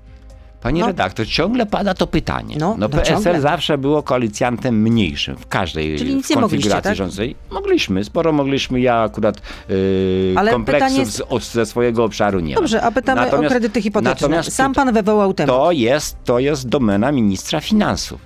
Pani 0.67 0.81
No. 0.81 0.87
redaktor, 0.87 1.27
ciągle 1.27 1.67
pada 1.67 1.95
to 1.95 2.07
pytanie. 2.07 2.57
No, 2.59 2.69
No, 2.71 2.77
no 2.79 2.89
PSL 2.89 3.15
ciągle. 3.25 3.41
zawsze 3.41 3.79
było 3.79 4.03
koalicjantem 4.03 4.83
mniejszym 4.83 5.37
w 5.37 5.47
każdej 5.47 5.99
Czyli 5.99 6.15
nic 6.15 6.31
nie 6.31 6.37
konfiguracji 6.37 6.83
tak? 6.83 6.97
rządzącej. 6.97 7.37
Mogliśmy, 7.51 8.05
sporo 8.05 8.33
mogliśmy. 8.33 8.81
Ja 8.81 9.03
akurat 9.03 9.41
yy, 9.69 10.35
Ale 10.37 10.53
kompleksów 10.53 10.89
pytanie 10.89 11.01
jest- 11.01 11.47
z, 11.49 11.53
ze 11.53 11.67
swojego 11.67 12.05
obszaru 12.05 12.41
nie 12.41 12.55
Dobrze, 12.55 12.77
mam. 12.79 12.87
a 12.89 12.93
pytamy 12.93 13.21
Natomiast- 13.21 13.47
o 13.47 13.49
kredyty 13.49 13.83
hipoteczne. 13.83 14.11
Natomiast 14.15 14.53
Sam 14.53 14.73
pan 14.75 14.93
wywołał 14.93 15.35
temat. 15.35 15.57
to, 15.57 15.73
jest, 15.73 16.17
to 16.25 16.39
jest 16.39 16.69
domena 16.69 17.13
ministra 17.13 17.61
finansów. 17.61 18.21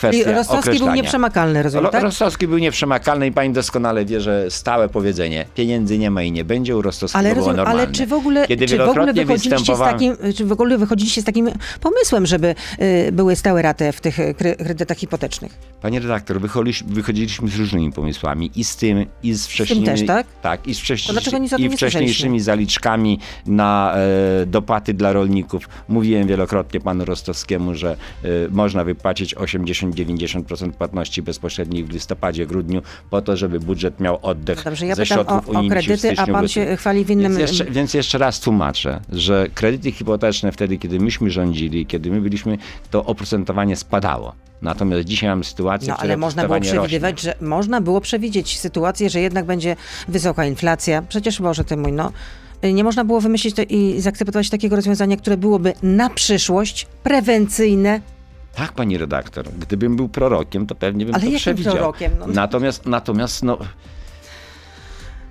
Czyli 0.00 0.22
Kwestia 0.22 0.32
Rostowski 0.32 0.78
był 0.78 0.92
nieprzemakalny, 0.94 1.62
rozumiem, 1.62 1.84
Ro- 1.84 1.90
tak? 1.90 2.02
Rostowski 2.02 2.48
był 2.48 2.58
nieprzemakalny 2.58 3.26
i 3.26 3.32
pani 3.32 3.52
doskonale 3.54 4.04
wie, 4.04 4.20
że 4.20 4.50
stałe 4.50 4.88
powiedzenie 4.88 5.44
pieniędzy 5.54 5.98
nie 5.98 6.10
ma 6.10 6.22
i 6.22 6.32
nie 6.32 6.44
będzie 6.44 6.76
u 6.76 6.82
Rostowskiego 6.82 7.18
Ale, 7.18 7.28
było 7.28 7.36
rozumiem, 7.38 7.56
normalne. 7.56 7.82
ale 7.82 7.92
czy 7.92 8.06
w 8.06 8.12
ogóle, 8.12 8.46
Kiedy 8.46 8.66
czy 8.66 8.78
w 8.78 8.80
ogóle 8.80 9.12
wychodziliście 9.12 9.50
z 9.50 9.52
występowałem- 9.68 9.92
takim, 9.92 10.16
czy 10.34 10.44
w 10.44 10.52
ogóle 10.52 10.78
wychodziliście 10.78 11.22
z 11.22 11.24
takim 11.24 11.50
pomysłem, 11.80 12.26
żeby 12.26 12.54
y, 13.08 13.12
były 13.12 13.36
stałe 13.36 13.62
raty 13.62 13.92
w 13.92 14.00
tych 14.00 14.18
y, 14.18 14.34
kre- 14.34 14.56
kredytach 14.56 14.96
hipotecznych? 14.98 15.52
Panie 15.82 16.00
redaktor, 16.00 16.40
wychodzi- 16.40 16.84
wychodziliśmy 16.86 17.48
z 17.48 17.56
różnymi 17.56 17.92
pomysłami 17.92 18.50
i 18.56 18.64
z 18.64 18.76
tym, 18.76 19.06
i 19.22 19.34
z 19.34 19.46
wcześniejszymi. 19.46 19.86
też, 19.86 20.06
tak? 20.06 20.26
Tak, 20.42 20.66
i 20.66 20.74
z, 20.74 20.78
wcześniej, 20.80 21.06
To 21.06 21.12
dlaczego 21.12 21.38
nic 21.38 21.52
o 21.52 21.56
tym 21.56 21.66
i 21.66 21.68
nie 21.68 21.76
wcześniejszymi 21.76 22.40
zaliczkami 22.40 23.18
na 23.46 23.94
e, 24.42 24.46
dopłaty 24.46 24.94
dla 24.94 25.12
rolników. 25.12 25.68
Mówiłem 25.88 26.26
wielokrotnie 26.28 26.80
panu 26.80 27.04
Rostowskiemu, 27.04 27.74
że 27.74 27.90
e, 28.24 28.28
można 28.50 28.84
wypłacić 28.84 29.34
80-90% 29.90 30.72
płatności 30.72 31.22
bezpośrednich 31.22 31.86
w 31.86 31.90
listopadzie, 31.90 32.46
grudniu, 32.46 32.82
po 33.10 33.22
to, 33.22 33.36
żeby 33.36 33.60
budżet 33.60 34.00
miał 34.00 34.18
oddech 34.22 34.56
No 34.56 34.64
dobrze, 34.64 34.86
ja 34.86 34.94
ze 34.94 35.06
środków 35.06 35.48
o, 35.48 35.52
o 35.52 35.58
unijnych 35.58 35.78
kredyty, 35.78 36.14
a 36.16 36.26
pan 36.26 36.48
się 36.48 36.76
chwali 36.76 37.04
w 37.04 37.10
innym... 37.10 37.36
Więc 37.36 37.50
jeszcze, 37.50 37.64
więc 37.64 37.94
jeszcze 37.94 38.18
raz 38.18 38.40
tłumaczę, 38.40 39.00
że 39.12 39.48
kredyty 39.54 39.92
hipoteczne 39.92 40.52
wtedy, 40.52 40.78
kiedy 40.78 40.98
myśmy 40.98 41.30
rządzili, 41.30 41.86
kiedy 41.86 42.10
my 42.10 42.20
byliśmy, 42.20 42.58
to 42.90 43.04
oprocentowanie 43.04 43.76
spadało. 43.76 44.32
Natomiast 44.62 45.04
dzisiaj 45.04 45.30
mamy 45.30 45.44
sytuację, 45.44 45.88
No 45.88 45.96
ale 45.96 46.16
można 46.16 46.46
było 46.46 46.60
przewidywać, 46.60 47.20
że 47.20 47.34
można 47.40 47.80
było 47.80 48.00
przewidzieć 48.00 48.58
sytuację, 48.58 49.10
że 49.10 49.20
jednak 49.20 49.44
będzie 49.44 49.76
wysoka 50.08 50.46
inflacja. 50.46 51.02
Przecież 51.02 51.40
Boże 51.40 51.64
ty 51.64 51.76
mój, 51.76 51.92
no. 51.92 52.12
Nie 52.72 52.84
można 52.84 53.04
było 53.04 53.20
wymyślić 53.20 53.56
i 53.68 54.00
zaakceptować 54.00 54.50
takiego 54.50 54.76
rozwiązania, 54.76 55.16
które 55.16 55.36
byłoby 55.36 55.72
na 55.82 56.10
przyszłość 56.10 56.86
prewencyjne. 57.02 58.00
Tak, 58.56 58.72
pani 58.72 58.98
redaktor. 58.98 59.48
Gdybym 59.58 59.96
był 59.96 60.08
prorokiem, 60.08 60.66
to 60.66 60.74
pewnie 60.74 61.04
bym 61.04 61.14
Ale 61.14 61.20
to 61.20 61.26
jakim 61.26 61.38
przewidział. 61.38 61.74
prorokiem? 61.74 62.12
No. 62.18 62.26
Natomiast, 62.26 62.86
natomiast 62.86 63.42
no, 63.42 63.58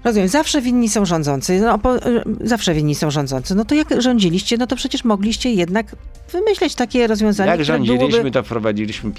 Rozumiem, 0.04 0.28
zawsze 0.28 0.62
winni 0.62 0.90
są 0.90 1.06
rządzący. 1.06 1.60
No, 1.60 1.80
po, 1.80 1.96
y, 1.96 2.24
zawsze 2.42 2.74
winni 2.74 2.96
są 2.96 3.12
rządzący. 3.12 3.56
No 3.56 3.66
to 3.66 3.76
jak 3.76 4.02
rządziliście, 4.02 4.58
no 4.58 4.68
to 4.68 4.76
przecież 4.76 5.04
mogliście 5.04 5.54
jednak 5.54 5.96
wymyśleć 6.32 6.76
takie 6.76 7.08
rozwiązanie, 7.08 7.52
jak 7.52 7.66
rządziliśmy, 7.66 8.10
byłoby... 8.10 8.32
to 8.32 8.44
wprowadziliśmy 8.44 9.12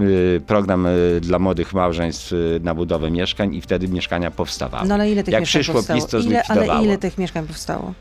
y, 0.00 0.40
program 0.46 0.86
y, 0.86 1.20
dla 1.20 1.38
młodych 1.38 1.74
małżeństw 1.74 2.32
na 2.60 2.74
budowę 2.74 3.10
mieszkań 3.10 3.54
i 3.54 3.60
wtedy 3.60 3.88
mieszkania 3.88 4.30
powstawały. 4.30 4.88
No 4.88 4.94
ale 4.94 5.10
ile 5.10 5.24
tych 5.24 5.32
jak 5.32 5.42
mieszkań 5.42 5.60
przyszło 5.60 5.74
powstało? 5.74 6.00
PiS, 6.00 6.10
to 6.10 6.18
ile, 6.18 6.42
ale 6.48 6.84
ile 6.84 6.98
tych 6.98 7.18
mieszkań 7.18 7.46
powstało? 7.46 7.94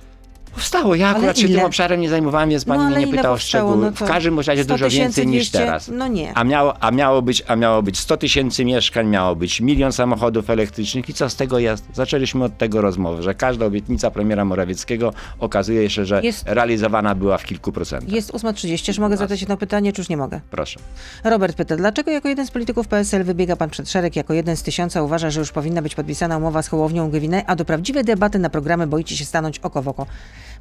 Powstało. 0.57 0.95
Ja 0.95 1.07
Ale 1.07 1.17
akurat 1.17 1.37
się 1.39 1.47
ile? 1.47 1.55
tym 1.57 1.65
obszarem 1.65 2.01
nie 2.01 2.09
zajmowałem, 2.09 2.49
więc 2.49 2.65
pani 2.65 2.83
No, 2.83 2.89
mnie 2.89 3.05
nie 3.05 3.07
pyta 3.07 3.31
o 3.31 3.37
szczegóły. 3.37 3.77
No 3.77 3.91
w 3.91 4.03
każdym 4.03 4.39
razie 4.39 4.63
100 4.63 4.73
dużo 4.73 4.89
więcej 4.89 5.27
niż 5.27 5.49
200? 5.49 5.57
teraz. 5.59 5.89
No 5.93 6.07
nie. 6.07 6.31
A 6.35 6.43
miało, 6.43 6.73
a, 6.83 6.91
miało 6.91 7.21
być, 7.21 7.43
a 7.47 7.55
miało 7.55 7.81
być 7.83 7.99
100 7.99 8.17
tysięcy 8.17 8.65
mieszkań, 8.65 9.07
miało 9.07 9.35
być 9.35 9.61
milion 9.61 9.91
samochodów 9.91 10.49
elektrycznych 10.49 11.09
i 11.09 11.13
co 11.13 11.29
z 11.29 11.35
tego 11.35 11.59
jest? 11.59 11.85
Zaczęliśmy 11.93 12.43
od 12.43 12.57
tego 12.57 12.81
rozmowy, 12.81 13.23
że 13.23 13.35
każda 13.35 13.65
obietnica 13.65 14.11
premiera 14.11 14.45
Morawieckiego 14.45 15.13
okazuje 15.39 15.89
się, 15.89 16.05
że 16.05 16.21
Jest- 16.23 16.43
realizowana 16.47 17.15
była 17.15 17.37
w 17.37 17.43
kilku 17.45 17.71
procentach. 17.71 18.09
Jest 18.11 18.31
8.30. 18.33 18.93
Czy 18.93 19.01
mogę 19.01 19.17
zadać 19.17 19.41
jedno 19.41 19.57
pytanie, 19.57 19.93
czy 19.93 20.01
już 20.01 20.09
nie 20.09 20.17
mogę? 20.17 20.41
Proszę. 20.51 20.79
Robert 21.23 21.57
pyta, 21.57 21.75
dlaczego 21.75 22.11
jako 22.11 22.27
jeden 22.29 22.47
z 22.47 22.51
polityków 22.51 22.87
PSL 22.87 23.23
wybiega 23.23 23.55
pan 23.55 23.69
przed 23.69 23.89
szereg, 23.89 24.15
jako 24.15 24.33
jeden 24.33 24.57
z 24.57 24.63
tysiąca 24.63 25.01
uważa, 25.03 25.29
że 25.29 25.39
już 25.39 25.51
powinna 25.51 25.81
być 25.81 25.95
podpisana 25.95 26.37
umowa 26.37 26.61
z 26.61 26.67
Hołownią 26.67 27.09
Gowinę, 27.11 27.43
a 27.47 27.55
do 27.55 27.65
prawdziwej 27.65 28.03
debaty 28.03 28.39
na 28.39 28.49
programy 28.49 28.87
boicie 28.87 29.17
się 29.17 29.25
stanąć 29.25 29.59
oko 29.59 29.81
w 29.81 29.87
oko 29.87 30.05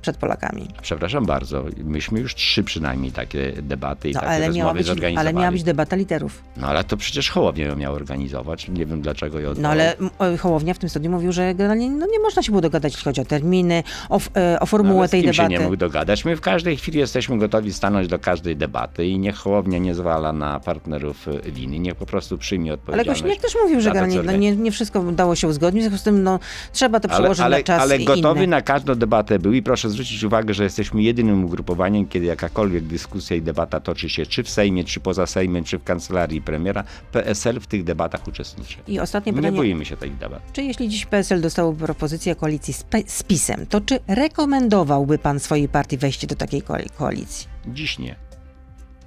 przed 0.07 0.17
Polakami? 0.17 0.69
Przepraszam 0.83 1.27
bardzo, 1.27 1.65
myśmy 1.85 2.21
już 2.21 2.35
trzy 2.35 2.63
przynajmniej 2.65 3.13
takie 3.13 3.53
debaty 3.63 4.11
i 4.11 4.13
No, 4.13 4.21
takie 4.21 4.33
ale, 4.33 4.41
miała 4.41 4.53
rozmowy 4.55 4.79
być, 4.79 4.87
zorganizowali. 4.87 5.29
ale 5.29 5.41
miała 5.41 5.53
być 5.53 5.63
debata 5.63 5.97
liderów. 5.97 6.43
No 6.57 6.67
ale 6.67 6.85
to 6.85 6.97
przecież 6.97 7.31
Hołownia 7.31 7.67
ją 7.67 7.77
miał 7.77 7.95
organizować. 7.95 8.69
Nie 8.69 8.87
wiem 8.87 9.01
dlaczego 9.03 9.41
ją 9.41 9.51
No 9.59 9.69
ale 9.69 9.95
o, 10.19 10.37
Hołownia 10.39 10.75
w 10.75 10.79
tym 10.79 10.89
studiu 10.89 11.11
mówił, 11.11 11.33
że 11.33 11.55
generalnie 11.55 11.91
no, 11.91 12.07
nie 12.07 12.19
można 12.21 12.43
się 12.43 12.53
było 12.53 12.61
dogadać, 12.61 12.93
jeśli 12.93 13.05
chodzi 13.05 13.21
o 13.21 13.25
terminy, 13.25 13.83
o, 14.09 14.21
e, 14.37 14.61
o 14.61 14.67
formułę 14.67 14.95
No, 14.95 15.01
ale 15.01 15.09
z 15.09 15.11
tej 15.11 15.23
debaty. 15.23 15.37
się 15.37 15.49
nie 15.49 15.61
mógł 15.61 15.77
dogadać. 15.77 16.25
My 16.25 16.37
w 16.37 16.41
każdej 16.41 16.77
chwili 16.77 16.99
jesteśmy 16.99 17.39
gotowi 17.39 17.73
stanąć 17.73 18.09
do 18.09 18.19
każdej 18.19 18.57
debaty 18.57 19.07
i 19.07 19.19
niech 19.19 19.37
Hołownia 19.37 19.79
nie 19.79 19.95
zwala 19.95 20.33
na 20.33 20.61
partnerów 20.61 21.29
y, 21.29 21.53
winy. 21.53 21.79
Niech 21.79 21.95
po 21.95 22.07
prostu 22.07 22.39
przyjmie 22.39 22.71
Ale 22.71 22.75
odpowiedzialność. 22.75 23.23
Kośniak 23.23 23.41
też 23.43 23.55
mówił, 23.63 23.81
że 23.81 23.89
generalnie 23.93 24.23
no, 24.23 24.33
nie, 24.37 24.57
nie 24.57 24.71
wszystko 24.73 25.01
udało 25.01 25.35
się 25.37 25.49
uzgodnić, 25.49 25.85
w 25.85 25.87
związku 25.89 26.01
z 26.01 26.05
tym 26.05 26.23
no, 26.23 26.39
trzeba 26.73 27.01
to 27.01 27.09
ale, 27.09 27.19
przełożyć 27.19 27.45
ale, 27.45 27.57
na 27.59 27.63
czas 27.63 27.83
ale 27.83 27.99
gotowy 27.99 28.39
inny. 28.39 28.47
na 28.47 28.63
każdą 28.63 28.95
debatę 28.95 29.39
był 29.39 29.53
i 29.53 29.63
proszę 29.63 29.91
zwrócić 29.97 30.25
uwagę, 30.25 30.55
że 30.55 30.65
jesteśmy 30.65 31.03
jedynym 31.03 31.45
ugrupowaniem, 31.45 32.09
kiedy 32.09 32.27
jakakolwiek 32.27 32.85
dyskusja 32.85 33.37
i 33.37 33.43
debata 33.43 33.81
toczy 33.81 34.09
się 34.09 34.27
czy 34.27 34.43
w 34.43 34.51
Sejmie, 34.51 34.85
czy 34.85 35.01
poza 35.01 35.27
Sejmem, 35.27 35.65
czy 35.65 35.79
w 35.79 35.85
kancelarii 35.85 36.43
premiera, 36.43 36.85
PSL 37.13 37.61
w 37.61 37.67
tych 37.67 37.85
debatach 37.85 38.29
uczestniczy. 38.29 38.77
I 38.89 39.01
ostatnie 39.01 39.33
Nie 39.33 39.37
pytanie. 39.39 39.57
boimy 39.57 39.85
się 39.85 39.97
tych 39.97 40.17
debat. 40.17 40.53
Czy 40.53 40.63
jeśli 40.63 40.89
dziś 40.89 41.07
PSL 41.07 41.41
dostał 41.41 41.75
propozycję 41.75 42.35
koalicji 42.35 42.75
z, 42.75 42.85
z 43.07 43.23
PiSem, 43.23 43.67
to 43.67 43.81
czy 43.81 43.99
rekomendowałby 44.09 45.19
pan 45.19 45.41
swojej 45.41 45.69
partii 45.69 45.97
wejście 45.99 46.27
do 46.27 46.35
takiej 46.35 46.63
koali- 46.63 46.91
koalicji? 46.99 47.49
Dziś 47.67 47.99
nie. 47.99 48.17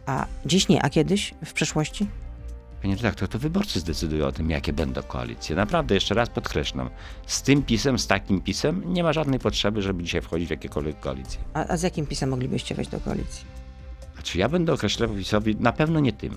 A 0.06 0.26
dziś 0.46 0.68
nie, 0.70 0.82
a 0.84 0.90
kiedyś, 0.90 1.34
w 1.46 1.54
przyszłości? 1.54 2.08
Panie 2.82 2.96
redaktor, 2.96 3.30
to 3.30 3.40
wyborcy 3.40 3.80
zdecydują 3.80 4.28
o 4.28 4.32
tym, 4.32 4.50
jakie 4.50 4.74
będą 4.74 5.04
koalicje. 5.04 5.56
Naprawdę, 5.56 5.96
jeszcze 5.96 6.16
raz 6.16 6.30
podkreślam, 6.30 6.90
z 7.26 7.42
tym 7.42 7.64
pisem, 7.64 8.00
z 8.00 8.08
takim 8.08 8.42
pisem 8.42 8.94
nie 8.94 9.04
ma 9.04 9.14
żadnej 9.14 9.40
potrzeby, 9.40 9.82
żeby 9.82 10.04
dzisiaj 10.04 10.22
wchodzić 10.22 10.48
w 10.48 10.52
jakiekolwiek 10.52 11.00
koalicje. 11.00 11.40
A, 11.54 11.68
a 11.68 11.78
z 11.78 11.84
jakim 11.84 12.06
pisem 12.06 12.30
moglibyście 12.30 12.76
wejść 12.76 12.92
do 12.92 13.00
koalicji? 13.00 13.46
A 14.20 14.22
czy 14.22 14.38
ja 14.38 14.50
będę 14.50 14.74
określał 14.74 15.10
PiSowi? 15.10 15.56
Na 15.56 15.72
pewno 15.72 16.00
nie 16.00 16.14
tym. 16.14 16.36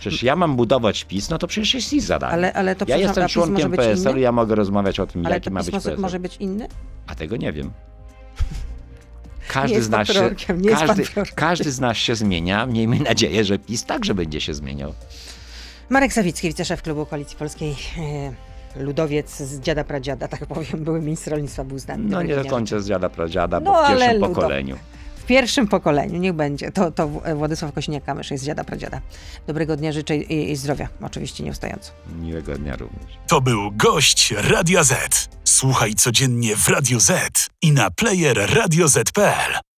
Przecież 0.00 0.22
ja 0.22 0.36
mam 0.36 0.56
budować 0.56 1.04
PiS, 1.04 1.30
no 1.30 1.38
to 1.38 1.46
przecież 1.46 1.74
jest 1.74 1.92
ich 1.92 2.02
zadanie. 2.02 2.32
Ale, 2.32 2.52
ale 2.52 2.76
to 2.76 2.84
ja 2.88 2.96
jestem 2.96 3.28
członkiem 3.28 3.72
PSL-u, 3.72 4.18
ja 4.18 4.32
mogę 4.32 4.54
rozmawiać 4.54 5.00
o 5.00 5.06
tym, 5.06 5.26
Ale 5.26 5.34
jaki 5.34 5.50
ma 5.50 5.62
być 5.62 5.70
PSL. 5.70 5.98
może 5.98 6.20
być 6.20 6.36
inny? 6.36 6.68
A 7.06 7.14
tego 7.14 7.36
nie 7.36 7.52
wiem. 7.52 7.70
Każdy 9.52 9.82
z 9.82 9.88
nas 9.90 10.08
się, 10.08 10.30
każdy, 10.70 11.04
każdy 11.34 11.72
z 11.72 11.80
nas 11.80 11.96
się 11.96 12.14
zmienia. 12.14 12.66
Miejmy 12.66 12.98
nadzieję, 13.00 13.44
że 13.44 13.58
PiS 13.58 13.84
także 13.84 14.14
będzie 14.14 14.40
się 14.40 14.54
zmieniał. 14.54 14.94
Marek 15.88 16.12
Sawicki, 16.12 16.48
wiceszef 16.48 16.82
klubu 16.82 17.06
Koalicji 17.06 17.36
Polskiej, 17.38 17.76
e, 18.76 18.82
ludowiec 18.84 19.36
z 19.36 19.60
dziada 19.60 19.84
pradziada, 19.84 20.28
tak 20.28 20.46
powiem, 20.46 20.84
były 20.84 21.00
minister 21.00 21.32
rolnictwa, 21.32 21.64
był 21.64 21.78
znany. 21.78 22.04
No 22.06 22.22
nie 22.22 22.36
do 22.36 22.44
końca 22.44 22.80
z 22.80 22.88
dziada 22.88 23.08
pradziada, 23.08 23.60
No, 23.60 23.72
bo 23.72 23.84
w 23.84 23.88
pierwszym 23.88 24.20
pokoleniu. 24.20 24.76
W 25.22 25.26
pierwszym 25.26 25.68
pokoleniu, 25.68 26.18
niech 26.18 26.32
będzie. 26.32 26.72
To, 26.72 26.90
to 26.90 27.08
Władysław 27.08 27.74
Kosiniak-Kamysz 27.74 28.32
jest 28.32 28.44
dziada 28.44 28.64
pradziada. 28.64 29.00
Dobrego 29.46 29.76
dnia 29.76 29.92
życzę 29.92 30.16
i, 30.16 30.50
i 30.50 30.56
zdrowia, 30.56 30.88
oczywiście 31.02 31.44
nieustająco. 31.44 31.92
Miłego 32.20 32.58
dnia 32.58 32.76
również. 32.76 33.18
To 33.28 33.40
był 33.40 33.70
gość 33.72 34.34
Radia 34.36 34.84
Z. 34.84 35.28
Słuchaj 35.44 35.94
codziennie 35.94 36.56
w 36.56 36.68
Radio 36.68 37.00
Z 37.00 37.46
i 37.62 37.72
na 37.72 37.90
player 37.90 38.54
radioz.pl. 38.54 39.71